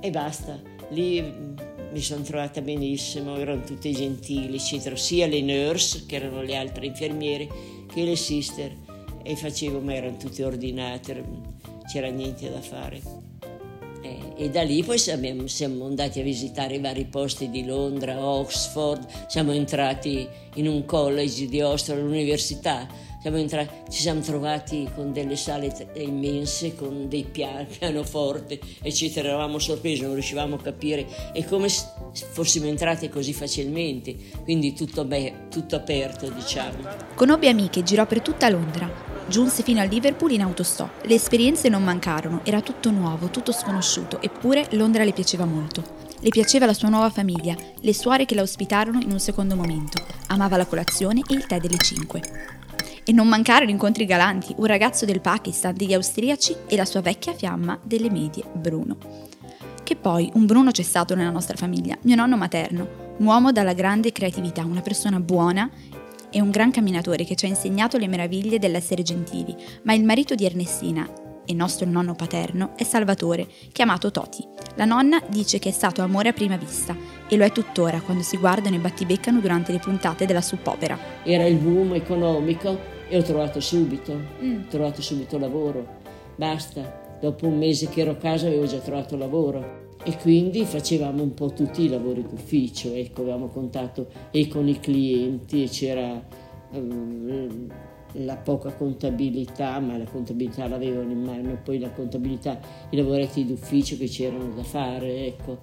e 0.00 0.10
basta. 0.10 0.58
Lì 0.88 1.20
mm, 1.20 1.56
mi 1.92 2.00
sono 2.00 2.22
trovata 2.22 2.60
benissimo, 2.60 3.36
erano 3.36 3.62
tutte 3.62 3.90
gentili, 3.90 4.56
eccetera, 4.56 4.96
sia 4.96 5.26
le 5.26 5.40
nurse, 5.40 6.04
che 6.06 6.16
erano 6.16 6.42
le 6.42 6.56
altre 6.56 6.86
infermiere, 6.86 7.48
che 7.92 8.04
le 8.04 8.16
sister, 8.16 8.74
e 9.22 9.36
facevo, 9.36 9.80
ma 9.80 9.94
erano 9.94 10.16
tutte 10.16 10.44
ordinate, 10.44 11.24
c'era 11.90 12.08
niente 12.08 12.50
da 12.50 12.60
fare. 12.60 13.28
E, 14.36 14.48
da 14.48 14.62
lì 14.62 14.82
poi 14.82 14.98
siamo, 14.98 15.46
siamo, 15.46 15.84
andati 15.84 16.20
a 16.20 16.22
visitare 16.22 16.76
i 16.76 16.80
vari 16.80 17.04
posti 17.04 17.50
di 17.50 17.64
Londra, 17.66 18.24
Oxford, 18.24 19.06
siamo 19.26 19.52
entrati 19.52 20.26
in 20.54 20.66
un 20.66 20.86
college 20.86 21.46
di 21.46 21.60
Oxford, 21.60 21.98
all'università, 21.98 22.88
siamo 23.20 23.36
entrati, 23.36 23.90
ci 23.90 24.00
siamo 24.00 24.20
trovati 24.20 24.88
con 24.94 25.12
delle 25.12 25.36
sale 25.36 25.72
immense, 25.94 26.74
con 26.74 27.08
dei 27.08 27.24
piani, 27.24 27.66
pianoforte, 27.78 28.58
eccetera, 28.82 29.28
eravamo 29.28 29.58
sorpresi, 29.58 30.02
non 30.02 30.14
riuscivamo 30.14 30.56
a 30.56 30.60
capire, 30.60 31.06
è 31.32 31.44
come 31.44 31.68
se 31.68 31.86
fossimo 32.30 32.66
entrati 32.66 33.08
così 33.08 33.32
facilmente, 33.32 34.16
quindi 34.42 34.72
tutto, 34.72 35.04
beh, 35.04 35.48
tutto 35.50 35.76
aperto 35.76 36.30
diciamo. 36.30 36.78
Conobbe 37.14 37.48
amiche, 37.48 37.82
girò 37.82 38.06
per 38.06 38.22
tutta 38.22 38.48
Londra, 38.48 39.10
Giunse 39.30 39.62
fino 39.62 39.80
a 39.80 39.84
Liverpool 39.84 40.32
in 40.32 40.42
autostop. 40.42 41.04
Le 41.04 41.14
esperienze 41.14 41.68
non 41.68 41.84
mancarono, 41.84 42.40
era 42.42 42.60
tutto 42.62 42.90
nuovo, 42.90 43.28
tutto 43.28 43.52
sconosciuto, 43.52 44.20
eppure 44.20 44.66
Londra 44.72 45.04
le 45.04 45.12
piaceva 45.12 45.44
molto. 45.44 45.84
Le 46.18 46.30
piaceva 46.30 46.66
la 46.66 46.74
sua 46.74 46.88
nuova 46.88 47.10
famiglia, 47.10 47.54
le 47.80 47.94
suore 47.94 48.24
che 48.24 48.34
la 48.34 48.42
ospitarono 48.42 48.98
in 49.00 49.12
un 49.12 49.20
secondo 49.20 49.54
momento. 49.54 50.04
Amava 50.26 50.56
la 50.56 50.66
colazione 50.66 51.22
e 51.28 51.34
il 51.34 51.46
tè 51.46 51.60
delle 51.60 51.78
5. 51.78 52.59
E 53.04 53.12
non 53.12 53.28
mancarono 53.28 53.70
incontri 53.70 54.04
galanti, 54.04 54.54
un 54.56 54.66
ragazzo 54.66 55.04
del 55.04 55.20
Pakistan, 55.20 55.74
degli 55.74 55.94
austriaci 55.94 56.54
e 56.66 56.76
la 56.76 56.84
sua 56.84 57.00
vecchia 57.00 57.34
fiamma 57.34 57.78
delle 57.82 58.10
medie, 58.10 58.44
Bruno. 58.52 58.96
Che 59.82 59.96
poi 59.96 60.30
un 60.34 60.46
Bruno 60.46 60.70
c'è 60.70 60.82
stato 60.82 61.14
nella 61.14 61.30
nostra 61.30 61.56
famiglia, 61.56 61.98
mio 62.02 62.16
nonno 62.16 62.36
materno, 62.36 63.14
un 63.18 63.26
uomo 63.26 63.52
dalla 63.52 63.72
grande 63.72 64.12
creatività, 64.12 64.64
una 64.64 64.82
persona 64.82 65.18
buona 65.18 65.68
è 66.30 66.38
un 66.38 66.50
gran 66.50 66.70
camminatore 66.70 67.24
che 67.24 67.34
ci 67.34 67.46
ha 67.46 67.48
insegnato 67.48 67.98
le 67.98 68.06
meraviglie 68.06 68.60
dell'essere 68.60 69.02
gentili, 69.02 69.54
ma 69.82 69.94
il 69.94 70.04
marito 70.04 70.36
di 70.36 70.44
Ernestina, 70.44 71.08
e 71.44 71.54
nostro 71.54 71.88
nonno 71.88 72.14
paterno, 72.14 72.72
è 72.76 72.84
Salvatore, 72.84 73.46
chiamato 73.72 74.10
Toti. 74.10 74.46
La 74.76 74.84
nonna 74.84 75.20
dice 75.28 75.58
che 75.58 75.70
è 75.70 75.72
stato 75.72 76.02
amore 76.02 76.30
a 76.30 76.32
prima 76.32 76.56
vista 76.56 76.96
e 77.28 77.36
lo 77.36 77.44
è 77.44 77.52
tuttora 77.52 78.00
quando 78.00 78.22
si 78.22 78.36
guardano 78.36 78.76
e 78.76 78.78
battibeccano 78.78 79.40
durante 79.40 79.72
le 79.72 79.78
puntate 79.78 80.26
della 80.26 80.40
soppopera. 80.40 80.98
Era 81.22 81.44
il 81.44 81.56
boom 81.56 81.94
economico 81.94 82.78
e 83.08 83.16
ho 83.16 83.22
trovato 83.22 83.60
subito, 83.60 84.18
mm. 84.42 84.60
ho 84.60 84.66
trovato 84.68 85.02
subito 85.02 85.38
lavoro. 85.38 85.98
Basta, 86.36 87.18
dopo 87.20 87.46
un 87.46 87.58
mese 87.58 87.88
che 87.88 88.00
ero 88.00 88.12
a 88.12 88.16
casa 88.16 88.46
avevo 88.46 88.66
già 88.66 88.78
trovato 88.78 89.16
lavoro 89.16 89.88
e 90.02 90.16
quindi 90.16 90.64
facevamo 90.64 91.22
un 91.22 91.34
po' 91.34 91.52
tutti 91.52 91.82
i 91.82 91.88
lavori 91.88 92.22
d'ufficio, 92.22 92.94
ecco, 92.94 93.20
avevamo 93.22 93.48
contatto 93.48 94.08
e 94.30 94.48
con 94.48 94.66
i 94.66 94.80
clienti 94.80 95.64
e 95.64 95.68
c'era 95.68 96.22
um, 96.70 97.68
la 98.12 98.36
poca 98.36 98.72
contabilità, 98.72 99.78
ma 99.78 99.96
la 99.96 100.04
contabilità 100.04 100.66
l'avevano 100.68 101.10
in 101.10 101.22
mano, 101.22 101.58
poi 101.62 101.78
la 101.78 101.90
contabilità, 101.90 102.58
i 102.90 102.96
lavoretti 102.96 103.44
d'ufficio 103.46 103.96
che 103.96 104.06
c'erano 104.06 104.52
da 104.54 104.62
fare, 104.62 105.26
ecco, 105.26 105.58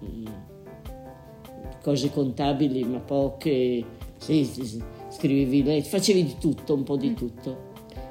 um, 0.00 0.32
cose 1.82 2.10
contabili 2.10 2.84
ma 2.84 2.98
poche, 2.98 3.84
sì, 4.18 4.82
scrivevi, 5.08 5.82
facevi 5.82 6.24
di 6.24 6.36
tutto, 6.38 6.74
un 6.74 6.82
po' 6.82 6.96
di 6.96 7.10
mm. 7.10 7.14
tutto. 7.14 7.66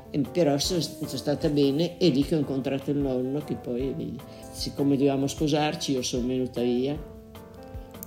E 0.09 0.21
però 0.31 0.57
sono, 0.57 0.79
sono 0.79 1.07
stata 1.07 1.49
bene 1.49 1.97
e 1.97 2.09
lì 2.09 2.23
che 2.23 2.35
ho 2.35 2.39
incontrato 2.39 2.91
il 2.91 2.97
nonno 2.97 3.39
che 3.39 3.55
poi 3.55 4.15
siccome 4.51 4.95
dovevamo 4.95 5.27
sposarci 5.27 5.91
io 5.91 6.01
sono 6.01 6.27
venuta 6.27 6.61
via, 6.61 6.97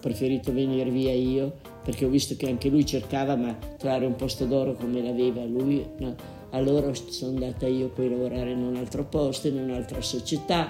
preferito 0.01 0.53
venire 0.53 0.91
via 0.91 1.13
io 1.13 1.53
perché 1.85 2.05
ho 2.05 2.09
visto 2.09 2.35
che 2.37 2.49
anche 2.49 2.69
lui 2.69 2.85
cercava 2.85 3.37
ma 3.37 3.57
trovare 3.79 4.07
un 4.07 4.17
posto 4.17 4.45
d'oro 4.45 4.75
come 4.75 5.03
l'aveva 5.03 5.45
lui, 5.45 5.85
no. 5.99 6.15
allora 6.51 6.93
sono 6.95 7.33
andata 7.33 7.67
io 7.67 7.89
poi 7.89 8.07
a 8.07 8.11
lavorare 8.11 8.51
in 8.51 8.63
un 8.63 8.77
altro 8.77 9.05
posto, 9.05 9.49
in 9.49 9.57
un'altra 9.57 10.01
società 10.01 10.69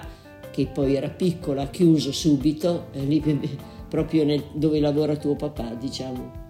che 0.51 0.67
poi 0.67 0.95
era 0.95 1.09
piccola, 1.09 1.67
chiuso 1.67 2.11
subito, 2.11 2.87
lì, 3.05 3.21
proprio 3.87 4.23
nel, 4.25 4.43
dove 4.53 4.79
lavora 4.79 5.15
tuo 5.15 5.35
papà 5.35 5.73
diciamo 5.73 6.49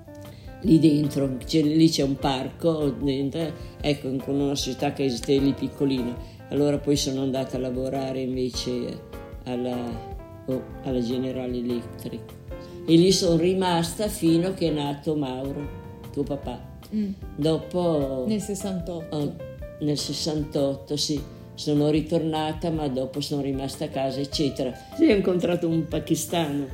lì 0.61 0.79
dentro, 0.79 1.37
c'è, 1.43 1.61
lì 1.61 1.89
c'è 1.89 2.03
un 2.03 2.15
parco, 2.15 2.89
dentro, 2.89 3.51
ecco, 3.81 4.15
con 4.17 4.39
una 4.39 4.55
società 4.55 4.93
che 4.93 5.05
esiste 5.05 5.37
lì 5.37 5.53
piccolina. 5.53 6.15
Allora 6.49 6.77
poi 6.77 6.95
sono 6.97 7.21
andata 7.21 7.57
a 7.57 7.59
lavorare 7.59 8.21
invece 8.21 9.01
alla, 9.45 9.75
oh, 10.45 10.63
alla 10.83 10.99
General 10.99 11.51
Electric. 11.51 12.39
E 12.85 12.95
lì 12.95 13.11
sono 13.11 13.37
rimasta 13.37 14.07
fino 14.07 14.47
a 14.47 14.53
che 14.53 14.67
è 14.67 14.71
nato 14.71 15.15
Mauro, 15.15 15.69
tuo 16.11 16.23
papà. 16.23 16.69
Mm. 16.93 17.11
Dopo... 17.35 18.25
Nel 18.27 18.41
68. 18.41 19.15
Oh, 19.15 19.35
nel 19.81 19.97
68, 19.97 20.97
sì. 20.97 21.21
Sono 21.53 21.89
ritornata, 21.89 22.69
ma 22.71 22.87
dopo 22.87 23.21
sono 23.21 23.41
rimasta 23.41 23.85
a 23.85 23.89
casa, 23.89 24.19
eccetera. 24.19 24.73
Sì, 24.95 25.05
ho 25.05 25.15
incontrato 25.15 25.67
un 25.67 25.87
pakistano 25.87 26.65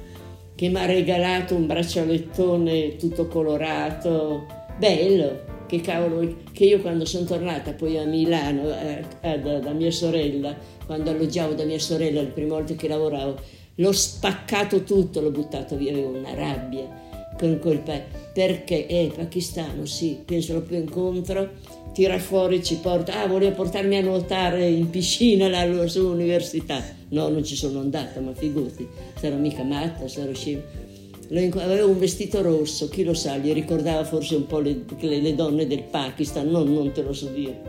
che 0.57 0.69
mi 0.69 0.77
ha 0.77 0.85
regalato 0.85 1.55
un 1.55 1.67
braccialettone 1.67 2.95
tutto 2.95 3.27
colorato, 3.27 4.47
bello, 4.79 5.55
che 5.67 5.81
cavolo, 5.81 6.37
che 6.51 6.65
io 6.65 6.81
quando 6.81 7.05
sono 7.05 7.25
tornata 7.25 7.73
poi 7.73 7.99
a 7.99 8.05
Milano 8.05 8.69
eh, 8.71 9.39
da, 9.39 9.59
da, 9.59 9.71
mia 9.73 9.91
sorella, 9.91 10.55
quando 10.85 11.11
alloggiavo 11.11 11.53
da 11.53 11.63
mia 11.63 11.77
sorella 11.77 12.21
le 12.21 12.29
prime 12.29 12.49
volte 12.49 12.75
che 12.75 12.87
lavoravo, 12.87 13.39
l'ho 13.77 13.91
spaccato 13.91 14.83
tutto, 14.83 15.21
l'ho 15.21 15.31
buttato 15.31 15.75
via, 15.75 15.91
avevo 15.91 16.17
una 16.17 16.33
rabbia 16.33 17.05
con 17.37 17.57
quel 17.59 17.79
paese, 17.79 18.05
perché 18.33 18.85
è 18.85 19.11
pakistano, 19.15 19.85
sì, 19.85 20.19
penso 20.23 20.53
lo 20.53 20.61
più 20.61 20.77
incontro, 20.77 21.49
tira 21.93 22.19
fuori, 22.19 22.63
ci 22.63 22.77
porta, 22.77 23.21
ah 23.21 23.27
voleva 23.27 23.55
portarmi 23.55 23.97
a 23.97 24.01
nuotare 24.01 24.67
in 24.67 24.89
piscina 24.89 25.45
alla 25.45 25.87
sua 25.87 26.09
università, 26.09 26.83
no 27.09 27.27
non 27.27 27.43
ci 27.43 27.55
sono 27.55 27.79
andata, 27.79 28.19
ma 28.19 28.33
figurati, 28.33 28.87
sarò 29.19 29.35
mica 29.35 29.63
matta, 29.63 30.07
sarò 30.07 30.33
scema 30.33 30.85
aveva 31.29 31.85
un 31.85 31.99
vestito 31.99 32.41
rosso, 32.41 32.87
chi 32.87 33.03
lo 33.03 33.13
sa, 33.13 33.37
gli 33.37 33.51
ricordava 33.51 34.03
forse 34.05 34.35
un 34.35 34.47
po' 34.47 34.59
le, 34.59 34.85
le, 34.99 35.19
le 35.19 35.35
donne 35.35 35.67
del 35.67 35.83
Pakistan, 35.83 36.47
non, 36.47 36.71
non, 36.71 36.91
te 36.93 37.01
lo 37.01 37.13
so 37.13 37.27
dire, 37.27 37.59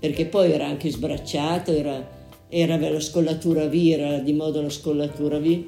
perché 0.00 0.26
poi 0.26 0.52
era 0.52 0.66
anche 0.66 0.90
sbracciato, 0.90 1.72
era, 1.72 2.16
era 2.48 2.76
la 2.76 3.00
scollatura 3.00 3.66
V, 3.66 3.74
era 3.74 4.18
di 4.18 4.32
moda 4.32 4.62
la 4.62 4.70
scollatura 4.70 5.38
V, 5.38 5.64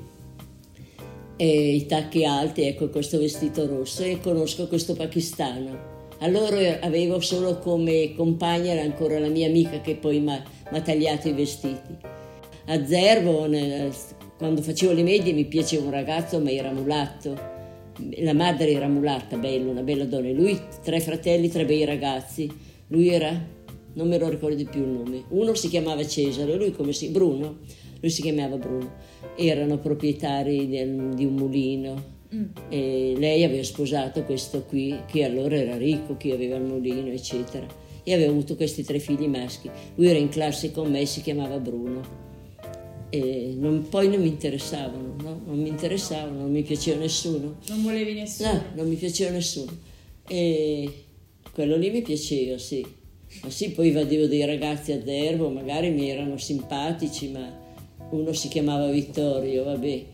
e 1.36 1.74
i 1.74 1.86
tacchi 1.86 2.24
alti, 2.24 2.62
ecco 2.62 2.88
questo 2.90 3.18
vestito 3.18 3.66
rosso, 3.66 4.02
e 4.02 4.20
conosco 4.20 4.66
questo 4.66 4.94
pakistano. 4.94 5.88
Allora 6.18 6.80
avevo 6.80 7.18
solo 7.20 7.58
come 7.58 8.12
compagna 8.14 8.72
era 8.72 8.82
ancora 8.82 9.18
la 9.18 9.28
mia 9.28 9.46
amica 9.46 9.80
che 9.80 9.94
poi 9.94 10.20
mi 10.20 10.32
ha 10.32 10.80
tagliato 10.82 11.28
i 11.28 11.32
vestiti. 11.32 11.96
A 12.66 12.84
Zerbo, 12.84 13.48
quando 14.36 14.60
facevo 14.60 14.92
le 14.92 15.02
medie 15.02 15.32
mi 15.32 15.46
piaceva 15.46 15.84
un 15.84 15.92
ragazzo 15.92 16.38
ma 16.38 16.50
era 16.50 16.72
mulatto. 16.72 17.34
La 18.18 18.34
madre 18.34 18.70
era 18.70 18.86
mulatta, 18.86 19.36
bello, 19.36 19.70
una 19.70 19.82
bella 19.82 20.04
donna. 20.04 20.30
Lui, 20.30 20.60
tre 20.84 21.00
fratelli, 21.00 21.48
tre 21.48 21.64
bei 21.64 21.86
ragazzi. 21.86 22.50
Lui 22.88 23.08
era, 23.08 23.32
non 23.94 24.08
me 24.08 24.18
lo 24.18 24.28
ricordo 24.28 24.62
più 24.64 24.82
il 24.82 24.88
nome. 24.88 25.24
Uno 25.28 25.54
si 25.54 25.68
chiamava 25.68 26.06
Cesare, 26.06 26.56
lui 26.56 26.72
come 26.72 26.92
si... 26.92 27.08
Bruno. 27.08 27.58
Lui 28.00 28.10
si 28.10 28.22
chiamava 28.22 28.56
Bruno. 28.56 28.92
Erano 29.36 29.78
proprietari 29.78 30.68
del, 30.68 31.14
di 31.14 31.24
un 31.24 31.34
mulino. 31.34 32.18
Mm. 32.34 32.44
E 32.68 33.14
lei 33.16 33.44
aveva 33.44 33.64
sposato 33.64 34.22
questo 34.22 34.62
qui, 34.62 34.96
che 35.06 35.24
allora 35.24 35.56
era 35.56 35.76
ricco, 35.76 36.16
che 36.16 36.32
aveva 36.32 36.56
il 36.56 36.62
mulino, 36.62 37.10
eccetera. 37.10 37.66
E 38.02 38.14
aveva 38.14 38.30
avuto 38.30 38.56
questi 38.56 38.82
tre 38.82 38.98
figli 38.98 39.26
maschi. 39.26 39.70
Lui 39.96 40.08
era 40.08 40.18
in 40.18 40.28
classe 40.28 40.70
con 40.70 40.90
me, 40.90 41.04
si 41.06 41.20
chiamava 41.20 41.58
Bruno 41.58 42.28
e 43.10 43.54
non, 43.56 43.88
poi 43.88 44.08
non 44.08 44.20
mi 44.20 44.28
interessavano, 44.28 45.16
no? 45.20 45.42
non 45.44 45.58
mi 45.58 45.68
interessavano, 45.68 46.42
non 46.42 46.50
mi 46.50 46.62
piaceva 46.62 47.00
nessuno. 47.00 47.56
Non 47.68 47.82
volevi 47.82 48.14
nessuno? 48.14 48.52
No, 48.52 48.62
non 48.76 48.88
mi 48.88 48.94
piaceva 48.94 49.32
nessuno. 49.32 49.76
E 50.28 51.04
quello 51.52 51.76
lì 51.76 51.90
mi 51.90 52.02
piaceva, 52.02 52.56
sì. 52.56 52.86
Ma 53.42 53.50
sì, 53.50 53.70
poi 53.70 53.90
vedevo 53.90 54.26
dei 54.26 54.44
ragazzi 54.44 54.92
a 54.92 54.98
Derbo, 54.98 55.48
magari 55.48 55.90
mi 55.90 56.10
erano 56.10 56.36
simpatici, 56.36 57.28
ma 57.28 57.48
uno 58.10 58.32
si 58.32 58.48
chiamava 58.48 58.90
Vittorio, 58.90 59.64
vabbè, 59.64 60.04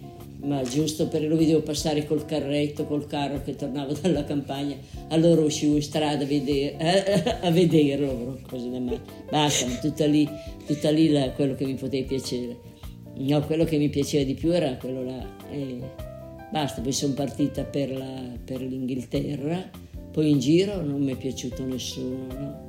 ma 0.43 0.63
giusto 0.63 1.09
per 1.09 1.27
lo 1.27 1.37
vedevo 1.37 1.63
passare 1.63 2.07
col 2.07 2.25
carretto, 2.25 2.85
col 2.85 3.07
carro 3.07 3.43
che 3.43 3.57
tornavo 3.57 3.95
dalla 4.01 4.25
campagna, 4.25 4.77
allora 5.09 5.43
uscivo 5.43 5.77
in 5.77 5.83
strada 5.83 6.25
a, 6.25 6.27
vedere, 6.27 6.77
eh, 6.77 7.37
a 7.47 7.51
vederlo, 7.51 8.39
così 8.49 8.71
da 8.71 8.79
male. 8.79 9.01
Basta, 9.31 9.67
tutta 9.81 10.07
lì, 10.07 10.29
tutta 10.67 10.91
lì 10.91 11.11
la, 11.11 11.31
quello 11.31 11.55
che 11.55 11.65
mi 11.65 11.75
poteva 11.75 12.07
piacere. 12.07 12.75
No, 13.19 13.41
quello 13.41 13.65
che 13.65 13.79
mi 13.79 13.89
piaceva 13.89 14.25
di 14.25 14.35
più 14.35 14.53
era 14.53 14.77
quello 14.77 15.03
là. 15.03 15.27
E 15.51 15.81
basta, 16.53 16.83
poi 16.83 16.93
sono 16.93 17.15
partita 17.15 17.65
per, 17.65 17.97
la, 17.97 18.23
per 18.45 18.61
l'Inghilterra, 18.61 19.71
poi 20.13 20.31
in 20.31 20.39
giro 20.39 20.83
non 20.83 21.03
mi 21.03 21.13
è 21.13 21.17
piaciuto 21.17 21.65
nessuno, 21.65 22.27
no? 22.39 22.66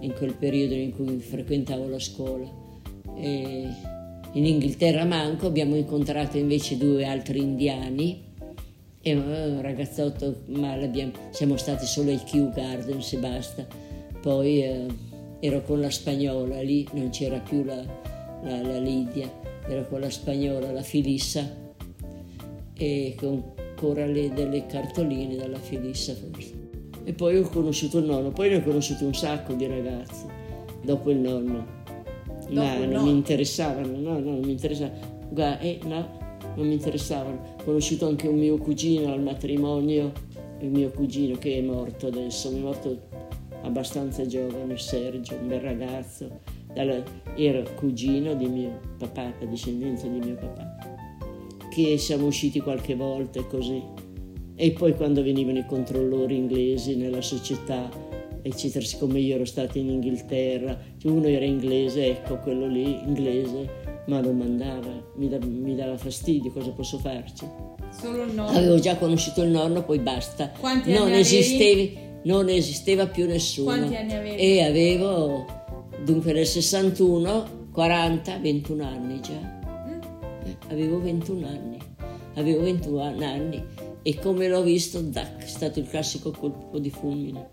In 0.00 0.12
quel 0.14 0.34
periodo 0.34 0.74
in 0.74 0.94
cui 0.94 1.18
frequentavo 1.18 1.88
la 1.88 1.98
scuola. 1.98 2.48
E 3.16 3.68
in 4.32 4.44
Inghilterra 4.44 5.04
manco 5.04 5.46
abbiamo 5.46 5.76
incontrato 5.76 6.36
invece 6.36 6.76
due 6.76 7.04
altri 7.04 7.40
indiani 7.40 8.24
e 9.00 9.14
un 9.14 9.60
ragazzotto, 9.60 10.42
ma 10.46 10.76
siamo 11.30 11.56
stati 11.56 11.86
solo 11.86 12.10
ai 12.10 12.20
Kew 12.24 12.50
Gardens 12.52 13.12
e 13.12 13.18
basta. 13.18 13.66
Poi 14.20 14.62
eh, 14.62 14.86
ero 15.40 15.62
con 15.62 15.80
la 15.80 15.90
spagnola, 15.90 16.60
lì 16.60 16.86
non 16.92 17.10
c'era 17.10 17.38
più 17.38 17.64
la, 17.64 17.84
la, 18.42 18.62
la 18.62 18.78
Lidia 18.78 19.44
era 19.68 19.82
quella 19.82 20.10
spagnola, 20.10 20.70
la 20.70 20.82
Filissa, 20.82 21.44
e 22.74 23.14
con 23.16 23.42
ancora 23.58 24.06
le, 24.06 24.32
delle 24.32 24.66
cartoline 24.66 25.36
dalla 25.36 25.58
Filissa 25.58 26.14
forse. 26.14 26.55
E 27.06 27.12
poi 27.12 27.38
ho 27.38 27.48
conosciuto 27.48 27.98
il 27.98 28.04
nonno, 28.04 28.30
poi 28.30 28.48
ne 28.50 28.56
ho 28.56 28.62
conosciuto 28.62 29.04
un 29.04 29.14
sacco 29.14 29.52
di 29.52 29.66
ragazzi 29.66 30.26
dopo 30.82 31.10
il 31.10 31.18
nonno. 31.18 31.74
Dopo 32.48 32.52
Ma 32.52 32.76
non 32.78 32.88
nonno. 32.88 33.04
mi 33.04 33.10
interessavano, 33.12 33.96
no, 33.96 34.18
no, 34.18 34.30
non 34.30 34.40
mi 34.40 34.50
interessavano. 34.50 34.98
Guarda, 35.30 35.60
eh, 35.60 35.78
no, 35.84 36.18
non 36.56 36.66
mi 36.66 36.74
interessavano. 36.74 37.54
Ho 37.60 37.64
conosciuto 37.64 38.06
anche 38.08 38.26
un 38.26 38.38
mio 38.38 38.58
cugino 38.58 39.12
al 39.12 39.22
matrimonio, 39.22 40.12
il 40.60 40.70
mio 40.70 40.90
cugino 40.90 41.36
che 41.38 41.58
è 41.58 41.60
morto 41.62 42.08
adesso, 42.08 42.50
è 42.50 42.58
morto 42.58 43.08
abbastanza 43.62 44.26
giovane, 44.26 44.76
Sergio, 44.76 45.36
un 45.40 45.46
bel 45.46 45.60
ragazzo 45.60 46.40
era 47.36 47.62
cugino 47.74 48.34
di 48.34 48.46
mio 48.48 48.80
papà, 48.98 49.32
discendenza 49.48 50.06
di 50.06 50.18
mio 50.18 50.34
papà, 50.34 50.76
che 51.70 51.96
siamo 51.96 52.26
usciti 52.26 52.60
qualche 52.60 52.94
volta 52.94 53.38
e 53.38 53.46
così. 53.46 53.95
E 54.56 54.70
poi 54.72 54.94
quando 54.94 55.22
venivano 55.22 55.58
i 55.58 55.66
controllori 55.66 56.36
inglesi 56.36 56.96
nella 56.96 57.20
società, 57.20 57.90
eccetera, 58.42 58.84
siccome 58.84 59.18
io 59.18 59.34
ero 59.34 59.44
stata 59.44 59.78
in 59.78 59.90
Inghilterra, 59.90 60.78
uno 61.04 61.26
era 61.26 61.44
inglese, 61.44 62.06
ecco 62.06 62.38
quello 62.38 62.66
lì, 62.66 62.98
inglese, 63.06 63.68
ma 64.06 64.20
non 64.20 64.36
mandava, 64.38 65.12
mi, 65.16 65.28
da, 65.28 65.38
mi 65.40 65.74
dava 65.76 65.96
fastidio, 65.96 66.50
cosa 66.52 66.70
posso 66.70 66.98
farci? 66.98 67.46
Solo 67.90 68.24
il 68.24 68.32
nonno? 68.32 68.56
Avevo 68.56 68.78
già 68.78 68.96
conosciuto 68.96 69.42
il 69.42 69.50
nonno, 69.50 69.84
poi 69.84 69.98
basta. 69.98 70.50
Quanti 70.58 70.92
non 70.92 71.08
anni 71.08 71.20
esisteva, 71.20 72.00
non 72.24 72.48
esisteva 72.48 73.06
più 73.06 73.26
nessuno. 73.26 73.76
Quanti 73.76 73.94
anni 73.94 74.14
avevi? 74.14 74.36
E 74.36 74.62
avevo 74.62 75.44
Dunque 76.06 76.32
nel 76.32 76.46
61, 76.46 77.68
40, 77.72 78.38
21 78.38 78.84
anni 78.84 79.20
già. 79.20 79.58
Eh, 80.44 80.56
avevo 80.70 81.00
21 81.00 81.46
anni. 81.46 81.78
Avevo 82.34 82.62
21 82.62 83.00
anni 83.00 83.64
e 84.06 84.20
come 84.20 84.46
l'ho 84.46 84.62
visto, 84.62 85.00
dac, 85.00 85.42
è 85.42 85.48
stato 85.48 85.80
il 85.80 85.88
classico 85.88 86.30
colpo 86.30 86.78
di 86.78 86.90
fulmine. 86.90 87.48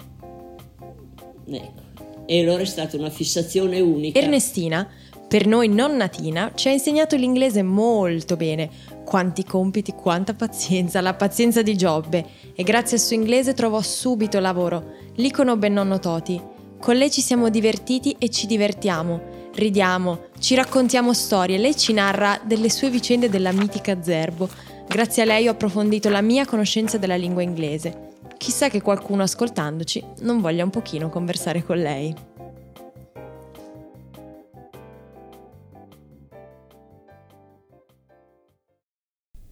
Ecco. 1.47 1.81
E 2.27 2.41
allora 2.41 2.61
è 2.61 2.65
stata 2.65 2.95
una 2.95 3.09
fissazione 3.09 3.79
unica. 3.79 4.19
Ernestina, 4.19 4.87
per 5.27 5.47
noi 5.47 5.67
non 5.67 5.95
natina, 5.95 6.51
ci 6.53 6.67
ha 6.67 6.71
insegnato 6.71 7.15
l'inglese 7.15 7.63
molto 7.63 8.35
bene. 8.35 8.69
Quanti 9.03 9.43
compiti, 9.43 9.93
quanta 9.93 10.35
pazienza, 10.35 11.01
la 11.01 11.15
pazienza 11.15 11.63
di 11.63 11.75
Giobbe. 11.75 12.23
E 12.53 12.61
grazie 12.61 12.97
al 12.97 13.03
suo 13.03 13.15
inglese 13.15 13.55
trovò 13.55 13.81
subito 13.81 14.39
lavoro. 14.39 14.91
Lì 15.15 15.31
conobbe 15.31 15.65
il 15.65 15.73
nonno 15.73 15.97
Toti 15.97 16.39
con 16.83 16.97
lei 16.97 17.09
ci 17.09 17.21
siamo 17.21 17.47
divertiti 17.47 18.13
e 18.19 18.29
ci 18.29 18.45
divertiamo, 18.45 19.21
ridiamo, 19.55 20.25
ci 20.37 20.53
raccontiamo 20.53 21.13
storie, 21.13 21.57
lei 21.57 21.77
ci 21.77 21.93
narra 21.93 22.41
delle 22.43 22.69
sue 22.69 22.89
vicende 22.89 23.29
della 23.29 23.53
mitica 23.53 24.03
Zerbo. 24.03 24.49
Grazie 24.87 25.23
a 25.23 25.25
lei 25.25 25.47
ho 25.47 25.51
approfondito 25.51 26.09
la 26.09 26.21
mia 26.21 26.45
conoscenza 26.45 26.97
della 26.97 27.15
lingua 27.15 27.41
inglese. 27.41 28.11
Chissà 28.37 28.69
che 28.69 28.81
qualcuno 28.81 29.23
ascoltandoci 29.23 30.03
non 30.19 30.41
voglia 30.41 30.63
un 30.63 30.69
pochino 30.69 31.09
conversare 31.09 31.63
con 31.63 31.77
lei. 31.77 32.13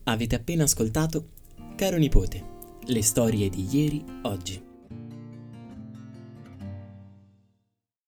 Avete 0.03 0.35
appena 0.35 0.63
ascoltato 0.63 1.25
Caro 1.75 1.97
nipote, 1.97 2.43
le 2.85 3.01
storie 3.01 3.49
di 3.49 3.67
ieri, 3.71 4.03
oggi 4.23 4.69